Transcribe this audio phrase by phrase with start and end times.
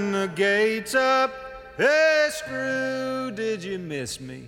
[0.00, 1.30] and the gates up.
[1.76, 4.44] Hey, Screw, did you miss me?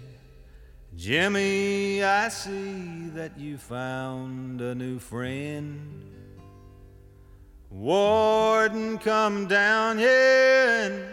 [0.96, 6.10] Jimmy, I see that you found a new friend.
[7.70, 11.04] Warden, come down here and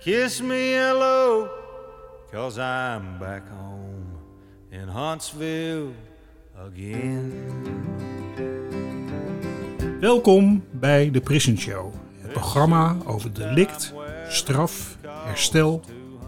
[0.00, 1.48] kiss me hello,
[2.30, 4.18] cause I'm back home
[4.70, 5.94] in Huntsville
[6.58, 7.32] again.
[10.00, 11.92] Welkom bij de Prison Show,
[12.34, 13.94] programma over delict,
[14.28, 15.80] straf, herstel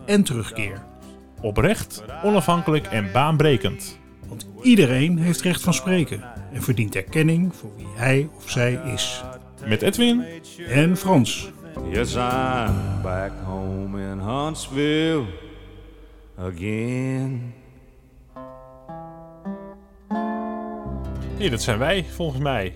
[0.04, 0.82] en terugkeer.
[1.40, 3.98] Oprecht, onafhankelijk en baanbrekend.
[4.28, 6.22] Want iedereen heeft recht van spreken
[6.52, 9.24] en verdient erkenning voor wie hij of zij is.
[9.64, 10.24] Met Edwin
[10.68, 11.50] En Frans.
[11.90, 15.24] Yes, I'm back home in Huntsville
[16.38, 17.54] again.
[21.38, 22.74] Nee, dat zijn wij, volgens mij.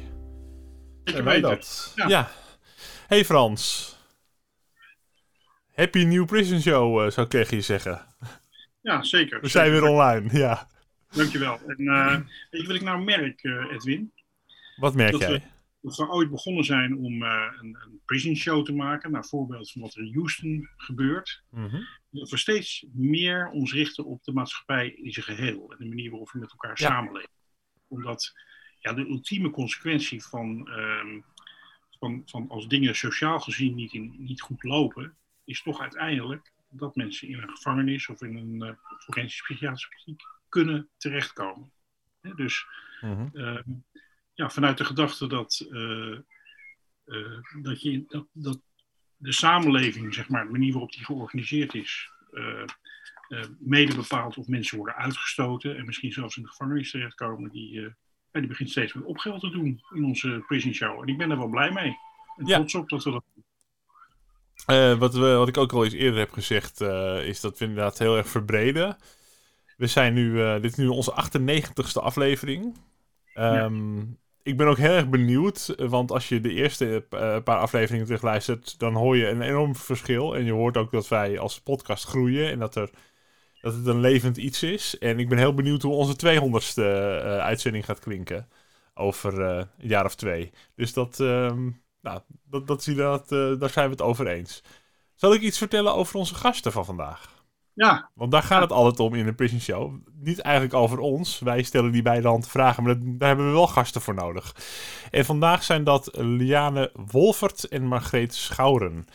[1.05, 1.93] Zijn wij dat?
[1.95, 2.09] Ja.
[2.09, 2.31] Ja.
[3.11, 3.97] Hey Frans.
[5.75, 8.07] Happy New Prison Show, eh, zou ik tegen je zeggen.
[8.83, 9.41] Ja, zeker.
[9.41, 10.69] We zijn weer online, ja.
[11.11, 11.61] Dankjewel.
[11.67, 14.13] En eh, weet je wat ik nou merk, eh, Edwin?
[14.77, 15.43] Wat merk Dat we, jij?
[15.81, 19.83] dat we ooit begonnen zijn om een, een prison show te maken, naar voorbeeld van
[19.83, 21.43] wat er in Houston gebeurt.
[21.51, 21.83] Mhm.
[22.11, 26.11] Dat we steeds meer ons richten op de maatschappij in zijn geheel en de manier
[26.11, 26.87] waarop we met elkaar Ja.
[26.87, 27.31] samenleven.
[27.89, 28.33] Omdat
[28.81, 31.21] ja, de ultieme consequentie van, ehm,
[32.01, 36.97] van, van als dingen sociaal gezien niet, in, niet goed lopen, is toch uiteindelijk dat
[36.97, 41.73] mensen in een gevangenis of in een uh, forensische psychiatrische kliniek kunnen terechtkomen.
[42.37, 42.67] Dus
[43.01, 43.29] Mhm.
[43.33, 43.71] Ehm,
[44.35, 46.13] ja, vanuit de gedachte dat, eh,
[47.05, 48.61] eh, dat, je, dat, dat
[49.17, 52.63] de samenleving, zeg maar, de manier waarop die georganiseerd is, eh,
[53.29, 57.95] eh, mede bepaalt of mensen worden uitgestoten en misschien zelfs in de gevangenis terechtkomen, die,
[58.33, 61.01] eh, ja, die begint steeds meer opgeld te doen in onze prison show.
[61.03, 61.97] En ik ben er wel blij mee.
[62.37, 62.57] En Ja.
[62.57, 63.23] trots op dat we dat
[64.67, 67.65] Eh, wat, we, wat ik ook al eens eerder heb gezegd, eh, is dat we
[67.65, 68.97] inderdaad heel erg verbreden.
[69.77, 72.77] We zijn nu, eh, dit is nu onze 98ste aflevering.
[73.35, 74.01] Ehm,
[74.43, 78.05] Ik ben ook heel erg benieuwd, eh, want als je de eerste eh, paar afleveringen
[78.07, 80.35] terugluistert, dan hoor je een enorm verschil.
[80.37, 82.91] En je hoort ook dat wij als podcast groeien en dat, er,
[83.61, 84.99] dat het een levend iets is.
[84.99, 88.49] En ik ben heel benieuwd hoe onze 200ste eh, uitzending gaat klinken
[88.95, 90.51] over eh, een jaar of twee.
[90.75, 94.63] Dus dat, ehm, nou, dat, dat, zie dat, eh, daar zijn we het over eens.
[95.15, 97.39] Zal ik iets vertellen over onze gasten van vandaag?
[97.75, 99.95] Ja, Want daar gaat het altijd om in de Prison Show.
[100.13, 101.39] Niet eigenlijk over ons.
[101.39, 104.15] Wij stellen die bij de hand vragen, maar dat- daar hebben we wel gasten voor
[104.15, 104.55] nodig.
[105.11, 109.07] En vandaag zijn dat Liane Wolfert en Margreet Schouren.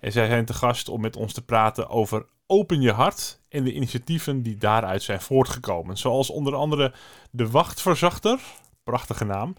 [0.00, 3.64] En zij zijn te gast om met ons te praten over Open je hart en
[3.64, 5.96] de initiatieven die daaruit zijn voortgekomen.
[5.98, 6.94] Zoals onder andere
[7.30, 8.40] de Wachtverzachter,
[8.84, 9.56] prachtige naam,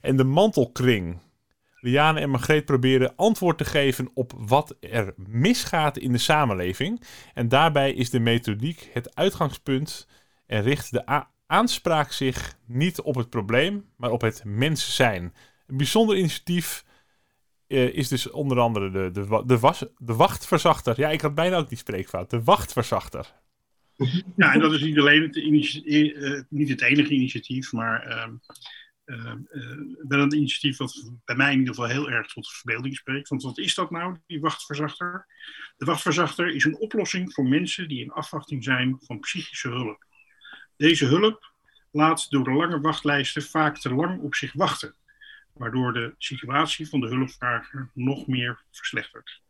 [0.00, 1.18] en de Mantelkring.
[1.80, 7.02] Liane en Margreet proberen antwoord te geven op wat er misgaat in de samenleving.
[7.34, 10.06] En daarbij is de methodiek het uitgangspunt
[10.46, 15.34] en richt de aanspraak zich niet op het probleem, maar op het mens zijn.
[15.66, 16.84] Een bijzonder initiatief
[17.66, 21.00] eh, is dus onder andere de, de, de, was, de wachtverzachter.
[21.00, 22.30] Ja, ik had bijna ook die spreekfout.
[22.30, 23.32] De wachtverzachter.
[24.36, 28.34] Ja, en dat is niet alleen het, initie- eh, niet het enige initiatief, maar ehm,
[29.04, 29.76] ehm, eh,
[30.08, 33.28] wel een initiatief wat bij mij in ieder geval heel erg tot verbeelding spreekt.
[33.28, 35.26] Want wat is dat nou, die wachtverzachter?
[35.76, 40.04] De wachtverzachter is een oplossing voor mensen die in afwachting zijn van psychische hulp.
[40.76, 41.52] Deze hulp
[41.90, 44.94] laat door de lange wachtlijsten vaak te lang op zich wachten,
[45.56, 49.40] waardoor de situatie van de hulpvrager nog meer verslechtert.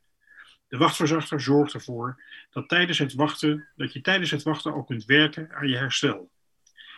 [0.68, 5.04] De wachtverzachter zorgt ervoor dat, tijdens het wachten, dat je tijdens het wachten al kunt
[5.04, 6.30] werken aan je herstel.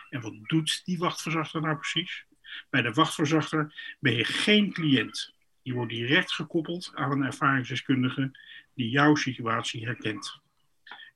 [0.09, 2.25] En wat doet die wachtverzachter nou precies?
[2.69, 5.33] Bij de wachtverzachter ben je geen cliënt.
[5.61, 8.31] Je wordt direct gekoppeld aan een ervaringsdeskundige
[8.73, 10.39] die jouw situatie herkent.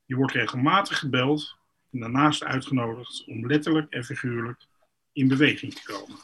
[0.05, 1.57] Je wordt regelmatig gebeld
[1.91, 4.65] en daarnaast uitgenodigd om letterlijk en figuurlijk
[5.11, 6.17] in beweging te komen.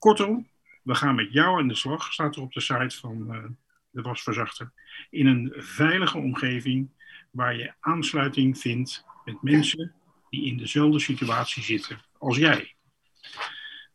[0.00, 0.48] Kortom,
[0.82, 3.44] we gaan met jou aan de slag, staat er op de site van eh,
[3.90, 4.72] de wasverzachter,
[5.10, 6.90] in een veilige omgeving
[7.30, 9.92] waar je aansluiting vindt met mensen
[10.30, 12.74] die in dezelfde situatie zitten als jij.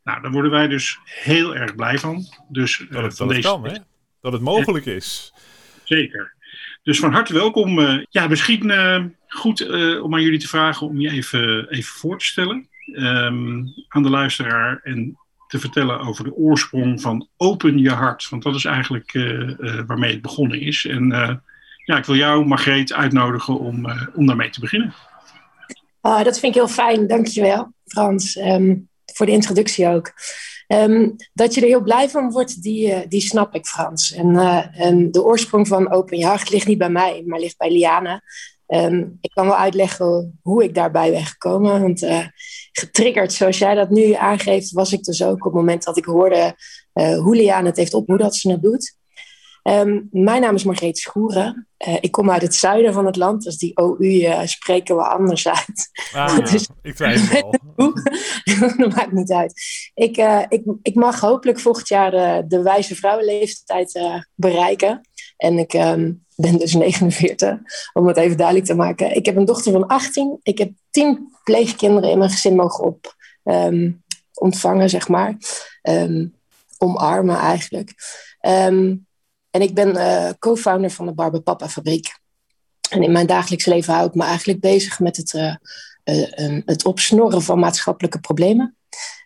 [0.04, 2.24] Nou, daar worden wij dus heel erg blij van.
[2.50, 3.78] Dus eh, Dat het, van dat het deze kan, hè?
[4.22, 5.34] Dat het mogelijk is.
[5.84, 6.34] Zeker.
[6.84, 7.80] Dus van harte welkom.
[7.80, 8.72] eh, ja, misschien
[9.28, 9.70] goed
[10.02, 14.10] om aan jullie te vragen om je even, even voor te stellen ehm, aan de
[14.10, 15.20] luisteraar en
[15.56, 18.30] te vertellen over de oorsprong van Open je hart.
[18.30, 20.86] Want dat is eigenlijk eh, eh, waarmee het begonnen is.
[20.86, 21.36] En eh,
[21.86, 23.86] ja, ik wil jou, Margreet, uitnodigen om,
[24.16, 24.94] om daarmee te beginnen.
[26.02, 28.76] Ah, dat vind ik heel fijn, dankjewel Frans, ehm,
[29.06, 30.12] voor de introductie ook.
[30.68, 34.14] Ehm, dat je er heel blij van wordt, die, die snap ik, Frans.
[34.14, 34.36] En,
[34.74, 38.22] en, de oorsprong van Open Je Hart ligt niet bij mij, maar ligt bij Liane.
[38.68, 41.82] Um, ik kan wel uitleggen hoe ik daarbij ben gekomen.
[41.82, 42.28] Want uh,
[42.72, 46.06] getriggerd, zoals jij dat nu aangeeft, was ik dus ook op het moment dat ik
[46.06, 46.56] hoorde
[46.94, 48.98] hoe Liane het heeft op, hoe dat ze het doet.
[49.64, 51.68] Um, mijn naam is Margreet Schoeren.
[51.88, 55.48] Uh, ik kom uit het zuiden van het land, dus die OU spreken we anders
[55.48, 55.90] uit.
[56.14, 57.94] Ah, dus, ik twijfel al.
[58.78, 59.54] dat maakt niet uit.
[59.94, 60.18] Ik,
[60.50, 64.00] ik, ik mag hopelijk volgend jaar de, de wijze vrouwenleeftijd
[64.36, 65.02] bereiken.
[65.38, 67.58] En ik um, ben dus 49,
[67.94, 69.16] om het even duidelijk te maken.
[69.16, 70.40] Ik heb een dochter van 18.
[70.44, 74.04] Ik heb 10 pleegkinderen in mijn gezin mogen op, um,
[74.34, 75.38] ontvangen, zeg maar.
[76.78, 77.94] omarmen eigenlijk.
[79.56, 82.20] En ik ben uh, co-founder van de Barbe Papa Fabriek.
[82.90, 85.56] En in mijn dagelijks leven hou ik me eigenlijk bezig met het, uh,
[86.04, 88.78] uh, het opsnorren van maatschappelijke problemen.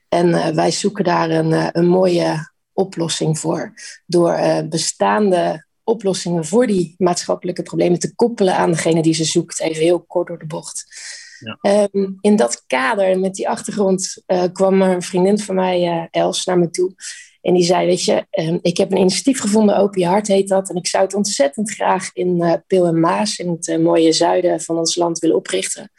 [0.10, 3.74] En wij zoeken daar een, een mooie oplossing voor.
[4.06, 4.40] Door
[4.70, 9.62] bestaande oplossingen voor die maatschappelijke problemen te koppelen aan degene die ze zoekt.
[9.62, 10.86] Even heel kort door de bocht.
[11.62, 11.88] Ja.
[11.91, 16.69] Um, in dat kader, met die achtergrond, kwam een vriendin van mij, Els, naar me
[16.69, 16.95] toe.
[17.41, 20.47] En die zei, weet je, ehm, ik heb een initiatief gevonden, Open Je Hart heet
[20.47, 20.69] dat.
[20.69, 24.12] En ik zou het ontzettend graag in uh, Pil en Maas, in het uh, mooie
[24.12, 25.91] zuiden van ons land, willen oprichten.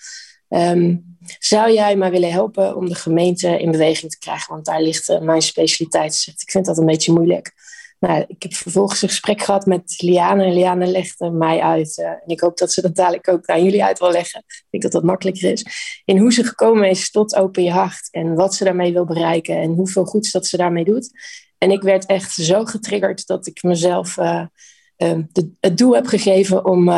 [0.48, 4.52] Um, zou jij mij willen helpen om de gemeente in beweging te krijgen?
[4.52, 6.34] Want daar ligt uh, mijn specialiteit.
[6.38, 7.52] Ik vind dat een beetje moeilijk.
[8.00, 10.44] Nou, ik heb vervolgens een gesprek gehad met Liane.
[10.44, 11.98] En Liane legde mij uit.
[11.98, 14.44] Uh, en ik hoop dat ze dat dadelijk ook aan jullie uit wil leggen.
[14.46, 15.64] Ik denk dat dat makkelijker is.
[16.04, 18.08] In hoe ze gekomen is tot Open Je Hart.
[18.10, 19.56] En wat ze daarmee wil bereiken.
[19.56, 21.10] En hoeveel goeds dat ze daarmee doet.
[21.58, 24.44] En ik werd echt zo getriggerd dat ik mezelf uh,
[24.96, 26.90] uh, de, het doel heb gegeven om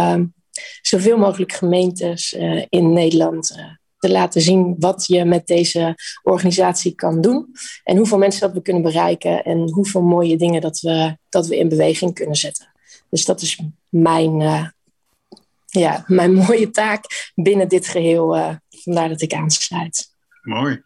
[0.80, 2.32] zoveel mogelijk gemeentes
[2.68, 3.56] in Nederland
[4.02, 7.52] te laten zien wat je met deze organisatie kan doen.
[7.84, 9.44] En hoeveel mensen dat we kunnen bereiken.
[9.44, 12.72] En hoeveel mooie dingen dat we, dat we in beweging kunnen zetten.
[13.10, 14.66] Dus dat is mijn, uh,
[15.66, 18.36] ja, mijn mooie taak binnen dit geheel.
[18.36, 20.10] Uh, vandaar dat ik aansluit.
[20.42, 20.82] Mooi.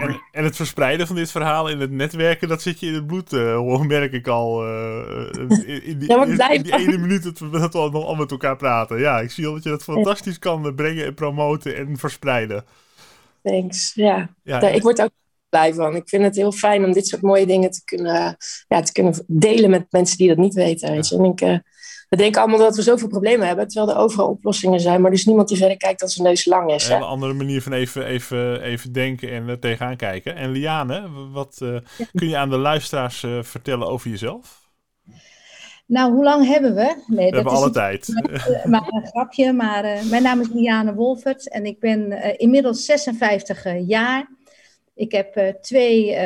[0.00, 3.06] En, en, het verspreiden van dit verhaal in het netwerken, dat zit je in het
[3.06, 4.66] bloed, uh, merk ik al.
[4.66, 5.28] Uh,
[5.86, 8.30] in, die, ja, in, in, die ene minuut dat we, dat we al, al met
[8.30, 8.98] elkaar praten.
[8.98, 12.64] Ja, ik zie al dat je dat fantastisch kan brengen en promoten en verspreiden.
[13.42, 14.34] Thanks, ja.
[14.42, 15.10] ja ik word ook
[15.48, 15.96] blij van.
[15.96, 18.36] Ik vind het heel fijn om dit soort mooie dingen te kunnen,
[18.68, 20.92] ja, te kunnen delen met mensen die dat niet weten.
[20.92, 21.16] Weet je.
[21.16, 21.62] En ik,
[22.16, 25.16] we denken allemaal dat we zoveel problemen hebben, terwijl er overal oplossingen zijn, maar er
[25.16, 26.88] is niemand die verder kijkt dan zijn neus lang is.
[26.88, 30.36] Een andere manier van even, even, even denken en er tegenaan kijken.
[30.36, 31.76] En Liane, wat uh,
[32.14, 34.64] kun je aan de luisteraars uh, vertellen over jezelf?
[35.86, 37.02] Nou, hoe lang hebben we?
[37.06, 38.08] Nee, we dat hebben is alle tijd.
[38.70, 43.64] Maar een grapje, maar uh, mijn naam is Liane Wolfert en ik ben inmiddels 56
[43.86, 44.35] jaar.
[44.96, 46.16] Ik heb twee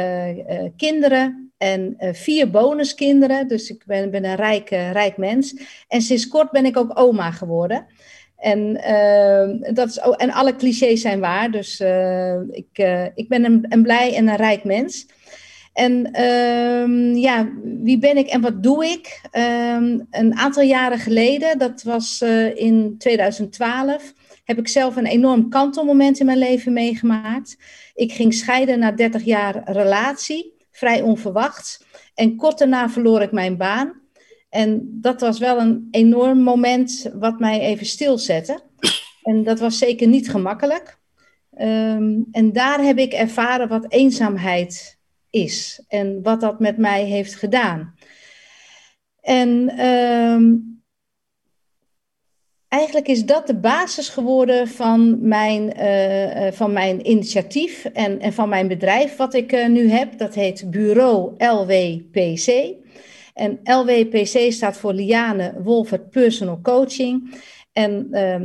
[0.76, 3.48] kinderen, en vier bonuskinderen.
[3.48, 5.54] Dus ik ben, ben een rijk, rijk mens.
[5.88, 7.86] En sinds kort ben ik ook oma geworden.
[8.36, 11.50] En, uh, dat is, en alle clichés zijn waar.
[11.50, 11.80] Dus
[12.50, 12.78] ik,
[13.14, 15.06] ik ben een, een, blij en een rijk mens.
[15.72, 19.20] En ehm, ja, wie ben ik en wat doe ik?
[19.32, 22.22] Um, een aantal jaren geleden, dat was
[22.54, 24.12] in 2012,
[24.50, 27.56] heb ik zelf een enorm kantelmoment in mijn leven meegemaakt.
[27.94, 31.84] Ik ging scheiden na 30 jaar relatie vrij onverwachts.
[32.14, 34.00] En kort daarna verloor ik mijn baan.
[34.48, 38.60] En dat was wel een enorm moment wat mij even stilzette.
[39.22, 40.98] En dat was zeker niet gemakkelijk.
[41.58, 44.98] Um, en daar heb ik ervaren wat eenzaamheid
[45.30, 47.94] is en wat dat met mij heeft gedaan.
[49.20, 50.79] En um,
[52.70, 58.48] eigenlijk is dat de basis geworden van mijn, uh, van mijn initiatief en, en van
[58.48, 60.18] mijn bedrijf wat ik uh, nu heb.
[60.18, 62.74] Dat heet Bureau LWPC.
[63.34, 67.34] En LWPC staat voor Liane Wolfert Personal Coaching.
[67.72, 68.36] En uh,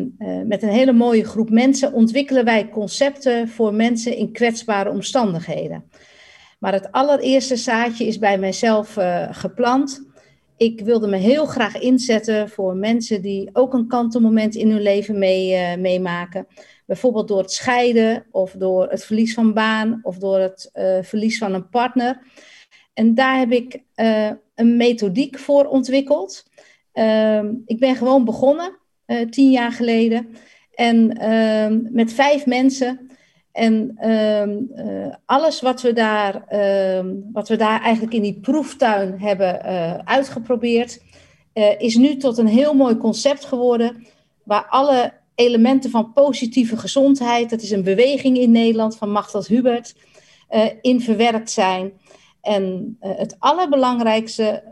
[0.46, 5.84] met een hele mooie groep mensen ontwikkelen wij concepten voor mensen in kwetsbare omstandigheden.
[6.60, 8.98] Maar het allereerste zaadje is bij mijzelf
[9.32, 10.05] geplant
[10.57, 15.24] ik wilde me heel graag inzetten voor mensen die ook een kantelmoment in hun leven
[15.24, 16.47] uh, meemaken.
[16.85, 21.38] Bijvoorbeeld door het scheiden of door het verlies van baan of door het uh, verlies
[21.38, 22.21] van een partner.
[22.93, 26.43] En daar heb ik uh, een methodiek voor ontwikkeld.
[26.91, 28.77] Ehm, ik ben gewoon begonnen,
[29.29, 30.27] tien jaar geleden.
[30.74, 33.09] En ehm, met vijf mensen
[33.55, 39.62] en uh, alles wat we, daar, uh, wat we daar eigenlijk in die proeftuin hebben
[39.65, 41.01] uh, uitgeprobeerd,
[41.53, 44.07] eh, is nu tot een heel mooi concept geworden.
[44.43, 49.95] Waar alle elementen van positieve gezondheid, dat is een beweging in Nederland van Machtel Hubert,
[50.81, 51.91] in verwerkt zijn.
[52.41, 54.63] En het allerbelangrijkste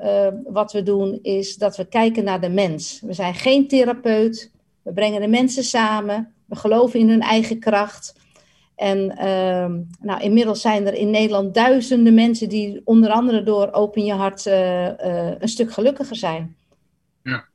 [0.47, 3.01] wat we doen is dat we kijken naar de mens.
[3.05, 8.21] We zijn geen therapeut, we brengen de mensen samen, we geloven in hun eigen kracht.
[8.83, 14.05] En ehm, nou, inmiddels zijn er in Nederland duizenden mensen die onder andere door Open
[14.05, 16.55] Je Hart een stuk gelukkiger zijn.
[17.23, 17.45] Ja,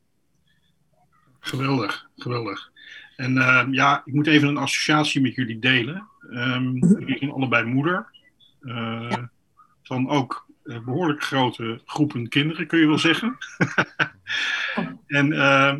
[1.41, 2.71] geweldig, geweldig.
[3.17, 6.09] En uh, ja, ik moet even een associatie met jullie delen.
[6.31, 8.07] Um, jullie zijn allebei moeder.
[8.61, 9.31] Uh, ja.
[9.83, 13.37] Van ook uh, behoorlijk grote groepen kinderen, kun je wel zeggen.
[15.07, 15.27] en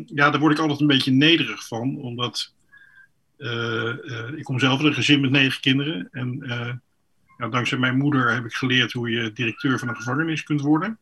[0.05, 2.53] ja, daar word ik altijd een beetje nederig van, omdat
[4.35, 6.07] ik kom zelf uit een gezin met negen kinderen.
[6.11, 6.43] En
[7.37, 10.97] ja, dankzij mijn moeder heb ik geleerd hoe je directeur van een gevangenis kunt worden.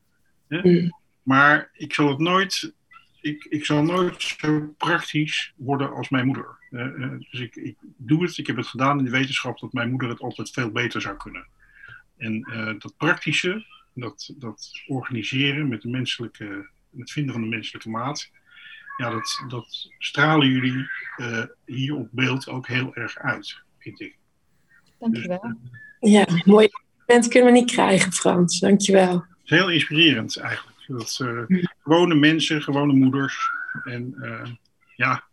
[0.48, 0.98] Mm.
[1.24, 2.76] Maar ik zal het nooit
[3.28, 6.58] ik, ik zal nooit zo praktisch worden als mijn moeder.
[6.72, 9.90] Uh, dus ik, ik, doe het, ik heb het gedaan in de wetenschap dat mijn
[9.90, 11.48] moeder het altijd veel beter zou kunnen.
[12.18, 17.90] En uh, dat praktische, dat, dat organiseren met de menselijke, het vinden van de menselijke
[17.90, 18.32] maat,
[18.98, 24.18] ja, dat, dat stralen jullie uh, hier op beeld ook heel erg uit, vind ik.
[25.00, 25.56] Dankjewel.
[26.00, 26.70] Dus, ja, mooi
[27.08, 28.60] moment kunnen we niet krijgen, Frans.
[28.60, 29.14] Dankjewel.
[29.14, 30.78] Het is heel inspirerend eigenlijk.
[30.88, 33.50] Dat uh, gewone mensen, gewone moeders.
[33.84, 34.50] En uh,
[34.96, 35.24] ja,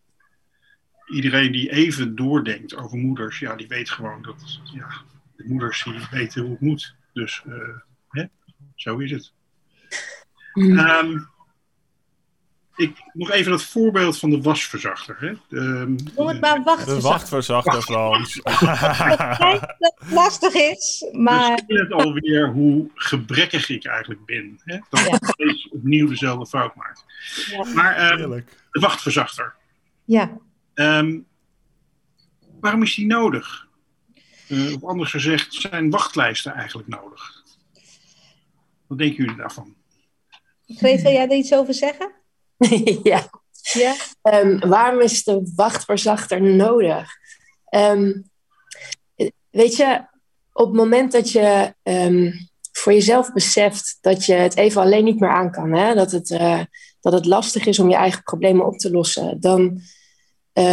[1.06, 4.88] iedereen die even doordenkt over moeders, ja, die weet gewoon dat ja,
[5.36, 6.94] de moeders die weten hoe het moet.
[7.12, 7.54] Dus uh,
[8.08, 8.24] hè,
[8.74, 9.32] zo is het.
[10.52, 10.78] Mm.
[10.78, 11.28] Um,
[12.76, 15.16] ik, nog even het voorbeeld van de wasverzachter.
[15.20, 15.32] Hè?
[15.48, 16.94] De, Noem het maar wachtverzachter.
[16.94, 18.34] De wachtverzachter, Frans.
[19.38, 21.62] dat het lastig is, maar...
[21.66, 24.60] Dus het alweer hoe gebrekkig ik eigenlijk ben.
[24.64, 24.78] Hè?
[24.90, 25.18] Dat ik ja.
[25.20, 27.04] steeds opnieuw dezelfde fout maakt.
[27.50, 27.64] Ja.
[27.74, 29.54] Maar um, de wachtverzachter.
[30.04, 30.38] Ja.
[30.74, 31.26] Um,
[32.60, 33.66] waarom is die nodig?
[34.48, 37.42] Uh, of anders gezegd, zijn wachtlijsten eigenlijk nodig?
[38.86, 39.74] Wat denken jullie daarvan?
[40.66, 42.12] Greet, wil jij er iets over zeggen?
[43.12, 43.28] ja.
[43.72, 43.94] ja?
[44.22, 47.10] Um, waarom is de wachtverzachter nodig?
[47.70, 48.30] Um,
[49.50, 50.06] weet je,
[50.52, 55.20] op het moment dat je um, voor jezelf beseft dat je het even alleen niet
[55.20, 55.94] meer aan kan, hè?
[55.94, 56.60] Dat, het, uh,
[57.00, 59.80] dat het lastig is om je eigen problemen op te lossen, dan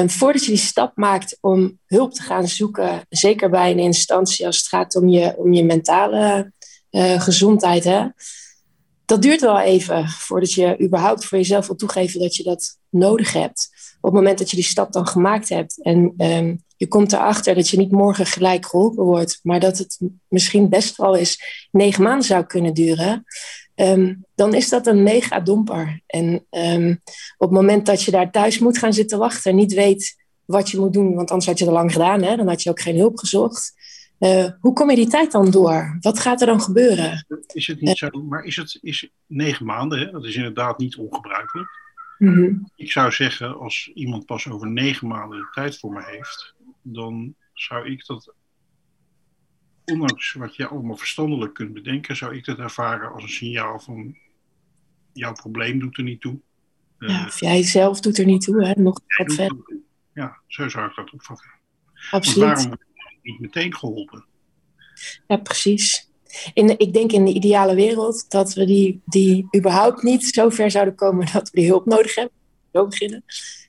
[0.05, 4.57] voordat je die stap maakt om hulp te gaan zoeken, zeker bij een instantie als
[4.57, 6.51] het gaat om je, om je mentale
[6.91, 8.07] uh, gezondheid, hè?
[9.11, 13.33] Dat duurt wel even voordat je überhaupt voor jezelf wil toegeven dat je dat nodig
[13.33, 13.69] hebt.
[13.95, 17.55] Op het moment dat je die stap dan gemaakt hebt en um, je komt erachter
[17.55, 22.03] dat je niet morgen gelijk geholpen wordt, maar dat het misschien best wel eens negen
[22.03, 23.23] maanden zou kunnen duren,
[23.75, 26.01] um, dan is dat een mega domper.
[26.07, 27.01] En um,
[27.37, 30.15] op het moment dat je daar thuis moet gaan zitten wachten en niet weet
[30.45, 32.35] wat je moet doen, want anders had je al lang gedaan, hè?
[32.35, 33.73] dan had je ook geen hulp gezocht.
[34.21, 35.97] Uh, hoe kom je die tijd dan door?
[35.99, 37.25] Wat gaat er dan gebeuren?
[37.47, 40.11] Is het niet zo, maar is het is negen maanden, hè?
[40.11, 41.69] dat is inderdaad niet ongebruikelijk.
[42.17, 42.71] Mm -hmm.
[42.75, 47.35] Ik zou zeggen, als iemand pas over negen maanden de tijd voor me heeft, dan
[47.53, 48.33] zou ik dat,
[49.85, 54.17] ondanks wat je allemaal verstandelijk kunt bedenken, zou ik dat ervaren als een signaal van
[55.13, 56.39] jouw probleem doet er niet toe.
[56.99, 58.81] Uh, ja, of jij zelf doet er niet toe, hè?
[58.81, 59.79] nog wat verder.
[60.13, 61.49] Ja, zo zou ik dat opvatten.
[62.11, 62.69] Absoluut.
[63.21, 64.25] Niet meteen geholpen.
[65.27, 66.09] Ja, precies.
[66.53, 70.71] In, ik denk in de ideale wereld dat we die, die überhaupt niet zo ver
[70.71, 72.33] zouden komen dat we die hulp nodig hebben.
[72.73, 73.23] Zo beginnen.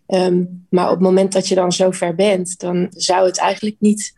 [0.06, 3.76] Um, maar op het moment dat je dan zo ver bent, dan zou het eigenlijk
[3.78, 4.14] niet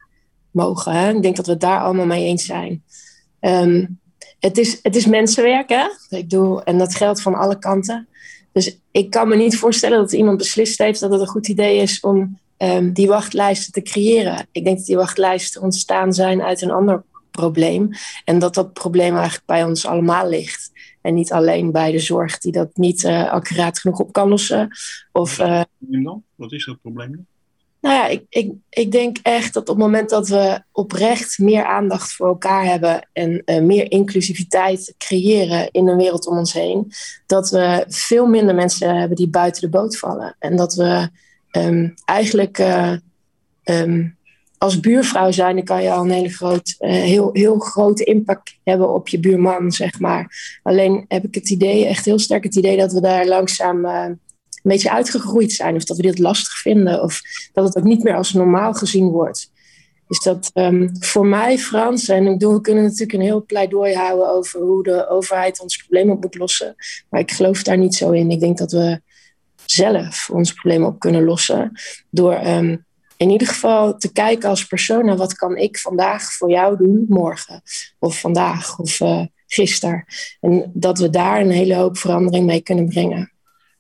[0.50, 0.92] mogen.
[0.92, 1.12] Hè?
[1.14, 2.82] Ik denk dat we het daar allemaal mee eens zijn.
[3.40, 4.00] Um,
[4.38, 5.86] het, is, het is mensenwerk, hè?
[6.08, 8.08] Ik doe, en dat geldt van alle kanten.
[8.52, 11.78] Dus ik kan me niet voorstellen dat iemand beslist heeft dat het een goed idee
[11.78, 14.47] is om um, die wachtlijsten te creëren.
[14.52, 17.90] Ik denk dat die wachtlijsten ontstaan zijn uit een ander probleem.
[18.25, 20.73] En dat dat probleem eigenlijk bij ons allemaal ligt.
[21.00, 24.68] En niet alleen bij de zorg die dat niet uh, accuraat genoeg op kan lossen.
[25.12, 25.62] Of, uh,
[26.35, 27.26] Wat is dat probleem dan?
[27.80, 31.64] Nou ja, ik, ik, ik denk echt dat op het moment dat we oprecht meer
[31.64, 36.92] aandacht voor elkaar hebben en uh, meer inclusiviteit creëren in een wereld om ons heen,
[37.26, 40.37] dat we veel minder mensen hebben die buiten de boot vallen.
[40.38, 41.09] En dat we
[41.56, 42.92] um, eigenlijk uh,
[43.64, 44.16] um,
[44.58, 48.94] als buurvrouw zijn, kan je al een hele groot, uh, heel, heel grote impact hebben
[48.94, 50.58] op je buurman, zeg maar.
[50.62, 54.04] Alleen heb ik het idee, echt heel sterk het idee dat we daar langzaam uh,
[54.04, 54.18] een
[54.62, 55.75] beetje uitgegroeid zijn.
[55.75, 57.02] Of dat we dit lastig vinden.
[57.02, 57.20] Of
[57.52, 59.52] dat het ook niet meer als normaal gezien wordt.
[60.08, 63.94] Dus dat um, voor mij, Frans, en ik bedoel, we kunnen natuurlijk een heel pleidooi
[63.94, 66.75] houden over hoe de overheid ons probleem moet lossen.
[67.11, 68.30] Maar ik geloof daar niet zo in.
[68.30, 69.00] Ik denk dat we
[69.66, 71.73] zelf ons problemen op kunnen lossen.
[72.11, 72.85] Door um,
[73.16, 77.04] in ieder geval te kijken als persoon naar wat kan ik vandaag voor jou doen,
[77.09, 77.62] morgen
[77.99, 80.04] of vandaag of uh, gisteren.
[80.40, 83.33] En dat we daar een hele hoop verandering mee kunnen brengen.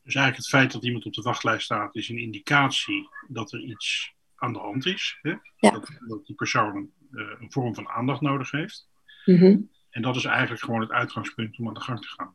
[0.02, 3.60] Dus eigenlijk het feit dat iemand op de wachtlijst staat, is een indicatie dat er
[3.60, 5.18] iets aan de hand is.
[5.22, 5.30] Hè?
[5.56, 5.70] Ja.
[5.70, 8.88] Dat, dat, die persoon uh, een vorm van aandacht nodig heeft.
[9.24, 9.70] Mm -hmm.
[9.90, 12.34] En dat is eigenlijk gewoon het uitgangspunt om aan de gang te gaan.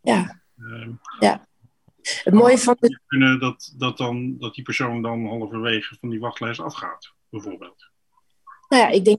[0.00, 0.40] Ja.
[0.56, 0.88] Uh,
[1.18, 1.48] ja.
[2.02, 3.00] Het mooie van de...
[3.06, 7.90] kunnen dat, dat, dan, dat die persoon dan halverwege van die wachtlijst afgaat, bijvoorbeeld.
[8.68, 9.18] Nou ja, ik denk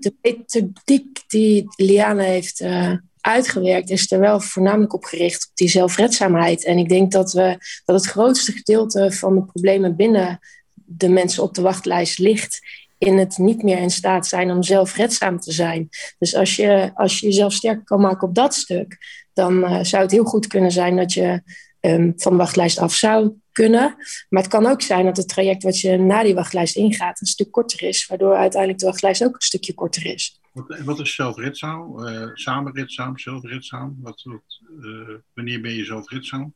[0.00, 5.68] de methodiek die Liane heeft uh, uitgewerkt, is er wel voornamelijk op gericht op die
[5.68, 6.64] zelfredzaamheid.
[6.64, 10.38] En ik denk dat, we, dat het grootste gedeelte van de problemen binnen
[10.74, 12.60] de mensen op de wachtlijst ligt
[12.98, 15.88] in het niet meer in staat zijn om zelfredzaam te zijn.
[16.18, 18.98] Dus als je, als je jezelf sterker kan maken op dat stuk,
[19.32, 21.42] dan uh, zou het heel goed kunnen zijn dat je
[21.82, 23.96] um, van de wachtlijst af zou kunnen.
[24.28, 27.26] Maar het kan ook zijn dat het traject wat je na die wachtlijst ingaat een
[27.26, 30.40] stuk korter is, waardoor uiteindelijk de wachtlijst ook een stukje korter is.
[30.52, 31.98] Wat, wat is zelfredzaam?
[31.98, 33.96] Uh, samenredzaam, zelfredzaam?
[34.00, 36.54] Wat, wat, uh, wanneer ben je zelfredzaam?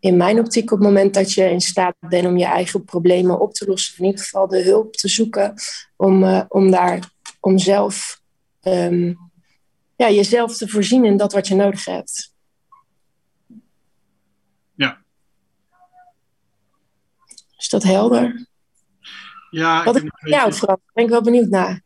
[0.00, 3.40] In mijn optiek op het moment dat je in staat bent om je eigen problemen
[3.40, 5.54] op te lossen, in ieder geval de hulp te zoeken
[5.96, 7.10] om, uh, om daar
[7.40, 8.20] om zelf
[8.62, 9.18] um,
[9.96, 12.34] ja, jezelf te voorzien in dat wat je nodig hebt.
[14.74, 15.02] Ja.
[17.66, 18.46] Is dat helder?
[19.50, 20.80] Ja, wat is het voor jou, Frans?
[20.82, 21.82] Daar ben ik wel benieuwd naar.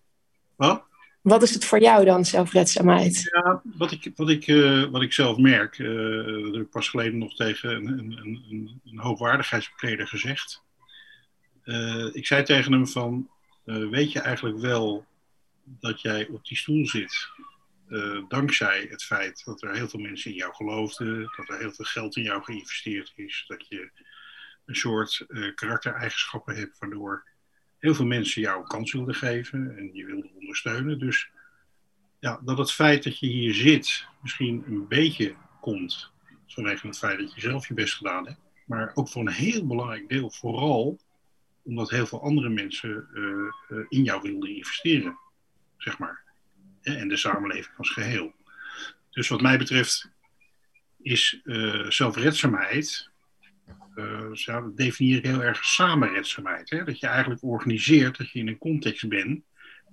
[0.57, 0.85] Wat?
[1.23, 3.31] Wat is het voor jou dan, zelfredzaamheid?
[3.33, 6.89] Ja, wat ik, wat ik, uh, wat ik zelf merk, uh, dat heb ik pas
[6.89, 10.63] geleden nog tegen een, een, een, een hoogwaardigheidsbekleder gezegd.
[11.65, 13.29] Uh, ik zei tegen hem van,
[13.65, 15.07] weet je eigenlijk wel
[15.65, 17.29] dat jij op die stoel zit,
[18.29, 21.85] dankzij het feit dat er heel veel mensen in jou geloofden, dat er heel veel
[21.85, 23.91] geld in jou geïnvesteerd is, dat je
[24.71, 27.27] een soort karaktereigenschappen hebt waardoor
[27.79, 30.99] heel veel mensen jou een kans wilden geven en je wilde ondersteunen.
[30.99, 31.31] Dus
[32.19, 36.11] ja, dat het feit dat je hier zit misschien een beetje komt
[36.47, 38.41] vanwege het feit dat je zelf je best gedaan hebt.
[38.67, 40.99] Maar ook voor een heel belangrijk deel vooral
[41.62, 43.23] omdat heel veel andere mensen uh,
[43.79, 45.18] uh, in jou wilden investeren,
[45.77, 46.23] zeg maar.
[46.83, 48.33] En de samenleving als geheel.
[49.11, 50.11] Dus wat mij betreft
[51.03, 51.40] is
[51.88, 53.10] zelfredzaamheid
[53.94, 56.70] uh, ja, dat definieer ik heel erg samenredzaamheid.
[56.70, 56.85] Hè?
[56.85, 59.42] Dat je eigenlijk organiseert dat je in een context bent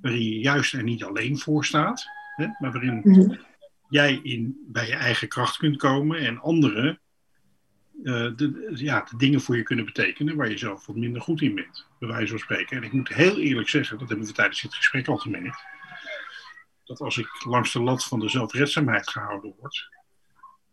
[0.02, 2.06] waarin je juist er niet alleen voor staat,
[2.36, 2.48] hè?
[2.60, 3.40] maar waarin mm-hmm.
[3.90, 7.00] jij in, bij je eigen kracht kunt komen en anderen
[8.04, 11.42] uh, de, ja, de dingen voor je kunnen betekenen waar je zelf wat minder goed
[11.42, 12.78] in bent, bij wijze van spreken.
[12.78, 15.64] En ik moet heel eerlijk zeggen, dat hebben we tijdens dit gesprek al gemerkt,
[16.84, 19.90] dat als ik langs de lat van de zelfredzaamheid gehouden word,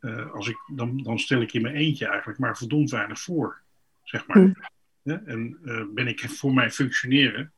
[0.05, 3.61] uh, als ik, dan, dan stel ik in mijn eentje eigenlijk maar verdomd weinig voor,
[4.03, 4.39] zeg maar.
[4.39, 4.57] Mm.
[5.03, 7.53] Ja, en uh, ben ik voor mijn functioneren,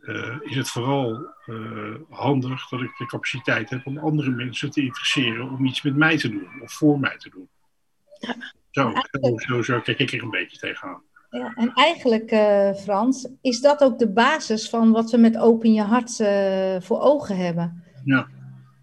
[0.00, 1.36] uh, is het vooral
[2.08, 6.18] handig dat ik de capaciteit heb om andere mensen te interesseren om iets met mij
[6.18, 7.48] te doen of voor mij te doen.
[8.18, 8.36] Ja.
[8.70, 8.92] Zo,
[9.36, 11.02] zo, zo, kijk ik er een beetje tegenaan.
[11.30, 12.28] Ja, en eigenlijk,
[12.78, 16.16] Frans, is dat ook de basis van wat we met Open Je Hart
[16.84, 17.84] voor ogen hebben.
[18.04, 18.28] Ja.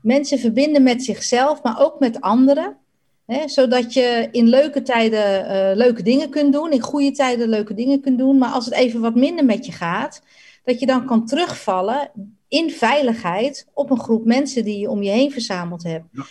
[0.06, 2.78] Mensen verbinden met zichzelf, maar ook met anderen.
[3.26, 7.74] Hè, zodat je in leuke tijden uh, leuke dingen kunt doen, in goede tijden leuke
[7.74, 8.38] dingen kunt doen.
[8.38, 10.22] Maar als het even wat minder met je gaat,
[10.64, 12.12] dat je dan kan terugvallen
[12.48, 16.06] in veiligheid op een groep mensen die je om je heen verzameld hebt.
[16.12, 16.24] Ja.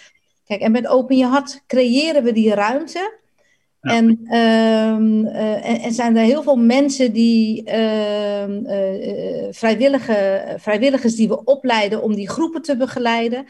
[0.45, 3.19] Kijk, en met Open Je Hart creëren we die ruimte.
[3.85, 3.95] Ja.
[3.95, 11.17] En, um, uh, en, en, zijn er heel veel mensen die uh, uh, vrijwillige, vrijwilligers
[11.17, 13.47] die we opleiden om die groepen te begeleiden.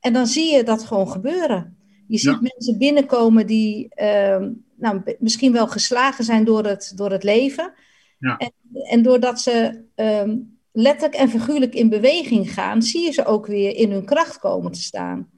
[0.00, 1.76] En dan zie je dat gewoon gebeuren.
[2.06, 2.40] Je ziet Ja.
[2.40, 7.72] mensen binnenkomen die ehm, nou, misschien wel geslagen zijn door het, door het leven.
[8.18, 8.36] Ja.
[8.36, 8.52] En,
[8.90, 10.36] en doordat ze ehm,
[10.72, 14.72] letterlijk en figuurlijk in beweging gaan, zie je ze ook weer in hun kracht komen
[14.72, 15.30] te staan.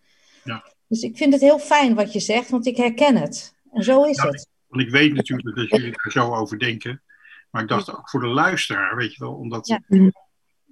[0.44, 0.64] Ja.
[0.88, 3.54] Dus ik vind het heel fijn wat je zegt, want ik herken het.
[3.72, 4.48] En zo is Ja, het.
[4.66, 7.02] Want ik weet natuurlijk dat jullie er zo over denken.
[7.50, 9.80] Maar ik dacht ook voor de luisteraar, weet je wel, omdat Ja.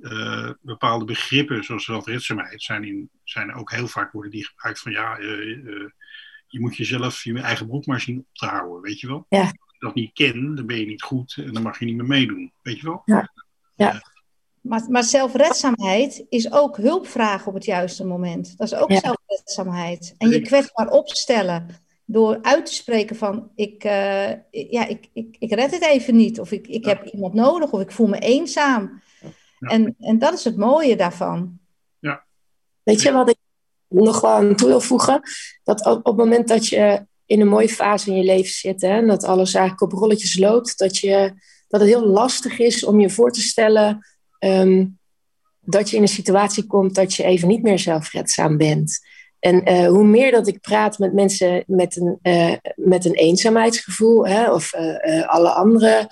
[0.00, 4.92] eh, bepaalde begrippen zoals zelfredzaamheid zijn, in, zijn ook heel vaak worden die gebruikt van
[4.92, 5.90] ja, eh, eh,
[6.46, 9.26] je moet jezelf je eigen broek maar zien op te houden, weet je wel.
[9.28, 9.40] Ja.
[9.40, 11.96] Als je dat niet kent, dan ben je niet goed en dan mag je niet
[11.96, 13.02] meer meedoen, weet je wel.
[14.60, 18.56] Maar, maar zelfredzaamheid is ook hulp vragen op het juiste moment.
[18.58, 18.98] Dat is ook Ja.
[19.00, 20.14] zelfredzaamheid.
[20.18, 21.66] En je kwetsbaar opstellen
[22.10, 26.40] door uit te spreken van ik, eh, ja, ik, ik, ik red het even niet.
[26.40, 26.88] Of ik, ik Ja.
[26.88, 29.02] heb iemand nodig of ik voel me eenzaam.
[29.58, 29.68] Ja.
[29.68, 31.58] En, en dat is het mooie daarvan.
[32.82, 33.36] Weet je wat ik
[33.88, 35.20] nog wel aan toe wil voegen?
[35.64, 38.80] Dat op, op het moment dat je in een mooie fase in je leven zit,
[38.80, 41.32] hè, en dat alles eigenlijk op rolletjes loopt, dat je
[41.68, 44.06] dat het heel lastig is om je voor te stellen
[44.38, 44.86] ehm,
[45.60, 48.98] dat je in een situatie komt dat je even niet meer zelfredzaam bent.
[49.40, 54.26] En uh, hoe meer dat ik praat met mensen met een, uh, met een eenzaamheidsgevoel,
[54.26, 56.08] hè, of uh, alle andere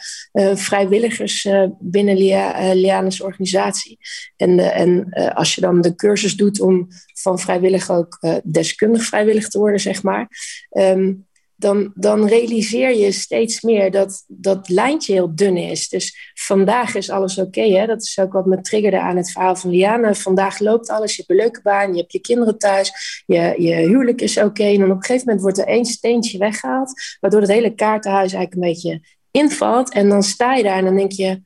[0.55, 3.99] vrijwilligers binnen Lia, Lianes organisatie.
[4.37, 9.59] En, en als je dan de cursus doet om van vrijwillig ook deskundig vrijwillig te
[9.59, 10.29] worden, zeg maar.
[10.71, 11.26] Um,
[11.57, 15.89] dan, dan realiseer je steeds meer dat dat lijntje heel dun is.
[15.89, 17.61] Dus vandaag is alles oké.
[17.61, 20.15] Okay, dat is ook wat me triggerde aan het verhaal van Liane.
[20.15, 23.75] Vandaag loopt alles, je hebt een leuke baan, je hebt je kinderen thuis, je, je
[23.75, 24.65] huwelijk is oké.
[24.65, 28.33] En dan op een gegeven moment wordt er één steentje weggehaald, waardoor het hele kaartenhuis
[28.33, 29.93] eigenlijk een beetje invalt.
[29.93, 31.43] En dan sta je daar en dan denk je,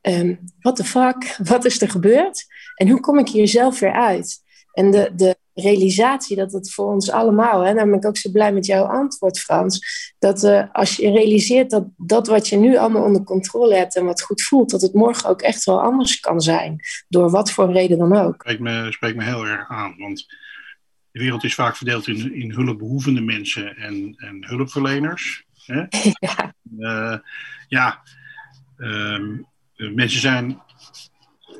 [0.00, 2.44] um, what the fuck, wat is er gebeurd?
[2.74, 4.42] En hoe kom ik hier zelf weer uit?
[4.72, 8.30] En de, de realisatie dat het voor ons allemaal, hè, daarom ben ik ook zo
[8.30, 9.80] blij met jouw antwoord, Frans,
[10.18, 14.04] dat uh, als je realiseert dat dat wat je nu allemaal onder controle hebt en
[14.04, 17.72] wat goed voelt, dat het morgen ook echt wel anders kan zijn, door wat voor
[17.72, 18.34] reden dan ook.
[18.40, 20.26] Spreekt me, spreekt me heel erg aan, want
[21.10, 25.44] de wereld is vaak verdeeld in, in hulpbehoevende mensen en, en hulpverleners.
[25.66, 25.84] Hè?
[26.28, 26.54] ja.
[26.78, 27.18] Uh,
[27.68, 28.02] ja,
[28.76, 29.46] um,
[29.76, 30.60] mensen zijn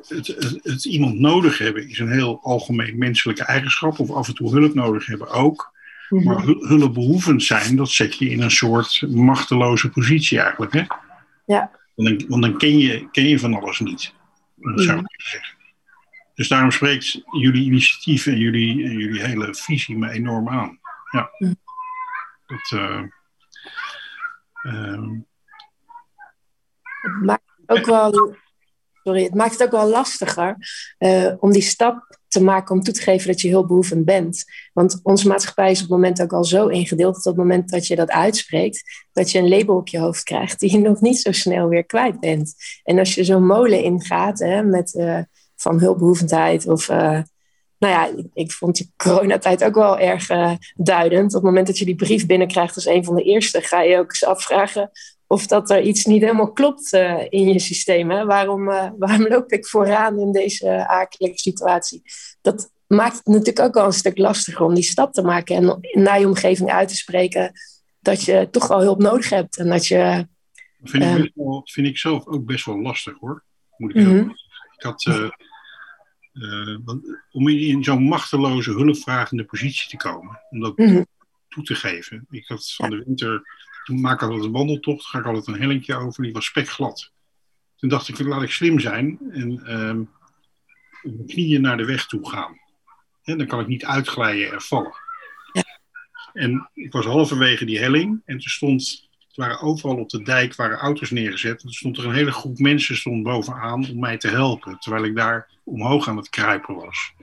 [0.07, 3.99] het, het, iemand nodig hebben is een heel algemeen menselijke eigenschap.
[3.99, 5.71] Of af en toe hulp nodig hebben ook.
[6.09, 6.23] Mhm.
[6.23, 10.73] Maar hulpbehoevend zijn, dat zet je in een soort machteloze positie eigenlijk.
[10.73, 10.83] Hè?
[11.45, 11.71] Ja.
[11.95, 14.13] Want dan, want dan ken, je, ken je van alles niet.
[14.55, 15.55] Dat zou ik zeggen.
[16.35, 20.79] Dus daarom spreekt jullie initiatief en jullie, en jullie hele visie me enorm aan.
[21.11, 21.29] Ja.
[21.37, 21.53] Mhm.
[22.47, 23.01] Dat, uh,
[27.01, 28.35] het maakt ook wel
[29.03, 30.55] sorry, het maakt het ook wel lastiger
[30.99, 34.43] uh, om die stap te maken om toe te geven dat je hulpbehoevend bent.
[34.73, 37.69] Want onze maatschappij is op het moment ook al zo ingedeeld dat op het moment
[37.69, 41.01] dat je dat uitspreekt, dat je een label op je hoofd krijgt die je nog
[41.01, 42.53] niet zo snel weer kwijt bent.
[42.83, 45.19] En als je zo'n molen ingaat hè, met uh,
[45.55, 47.19] van hulpbehoevendheid of uh,
[47.77, 50.27] nou ja, ik, vond die coronatijd ook wel erg
[50.75, 51.27] duidend.
[51.27, 53.97] Op het moment dat je die brief binnenkrijgt als een van de eerste, ga je
[53.97, 54.91] ook eens afvragen
[55.31, 58.11] of dat er iets niet helemaal klopt uh, in je systeem.
[58.11, 58.25] Hè?
[58.25, 62.01] Waarom, uh, waarom loop ik vooraan in deze akelige situatie?
[62.41, 65.79] Dat maakt het natuurlijk ook wel een stuk lastiger om die stap te maken en
[66.03, 67.51] naar je omgeving uit te spreken
[67.99, 69.57] dat je toch wel hulp nodig hebt.
[69.57, 70.27] En dat je,
[70.77, 73.43] dat vind, ik wel, vind ik zelf ook best wel lastig hoor.
[73.77, 74.39] Moet ik, mm
[74.75, 75.31] ik had,
[77.31, 81.05] om in zo'n machteloze, hulpvragende positie te komen, om dat mm -hmm.
[81.47, 82.25] toe te geven.
[82.29, 83.43] Ik had van de winter
[83.91, 87.11] toen maak altijd een wandeltocht, ga ik altijd een hellingje over, die was spekglad.
[87.75, 90.09] Toen dacht ik, laat ik slim zijn en um,
[91.01, 92.59] op mijn knieën naar de weg toe gaan.
[93.23, 94.93] En dan kan ik niet uitglijden en vallen.
[96.33, 100.55] En ik was halverwege die helling en toen stond, het waren overal op de dijk
[100.55, 101.61] waren auto's neergezet.
[101.61, 105.03] En er stond er een hele groep mensen stond bovenaan om mij te helpen, terwijl
[105.03, 107.13] ik daar omhoog aan het kruipen was.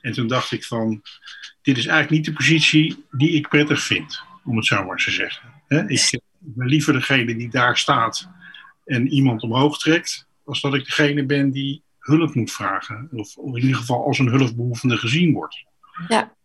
[0.00, 1.02] En toen dacht ik van,
[1.62, 5.10] dit is eigenlijk niet de positie die ik prettig vind, om het zo maar te
[5.10, 5.55] zeggen.
[5.68, 8.28] Ik ben liever degene die daar staat
[8.84, 13.08] en iemand omhoog trekt, als dat ik degene ben die hulp moet vragen.
[13.12, 15.64] Of, in ieder geval als een hulpbehoevende gezien wordt.
[16.08, 16.36] Ja,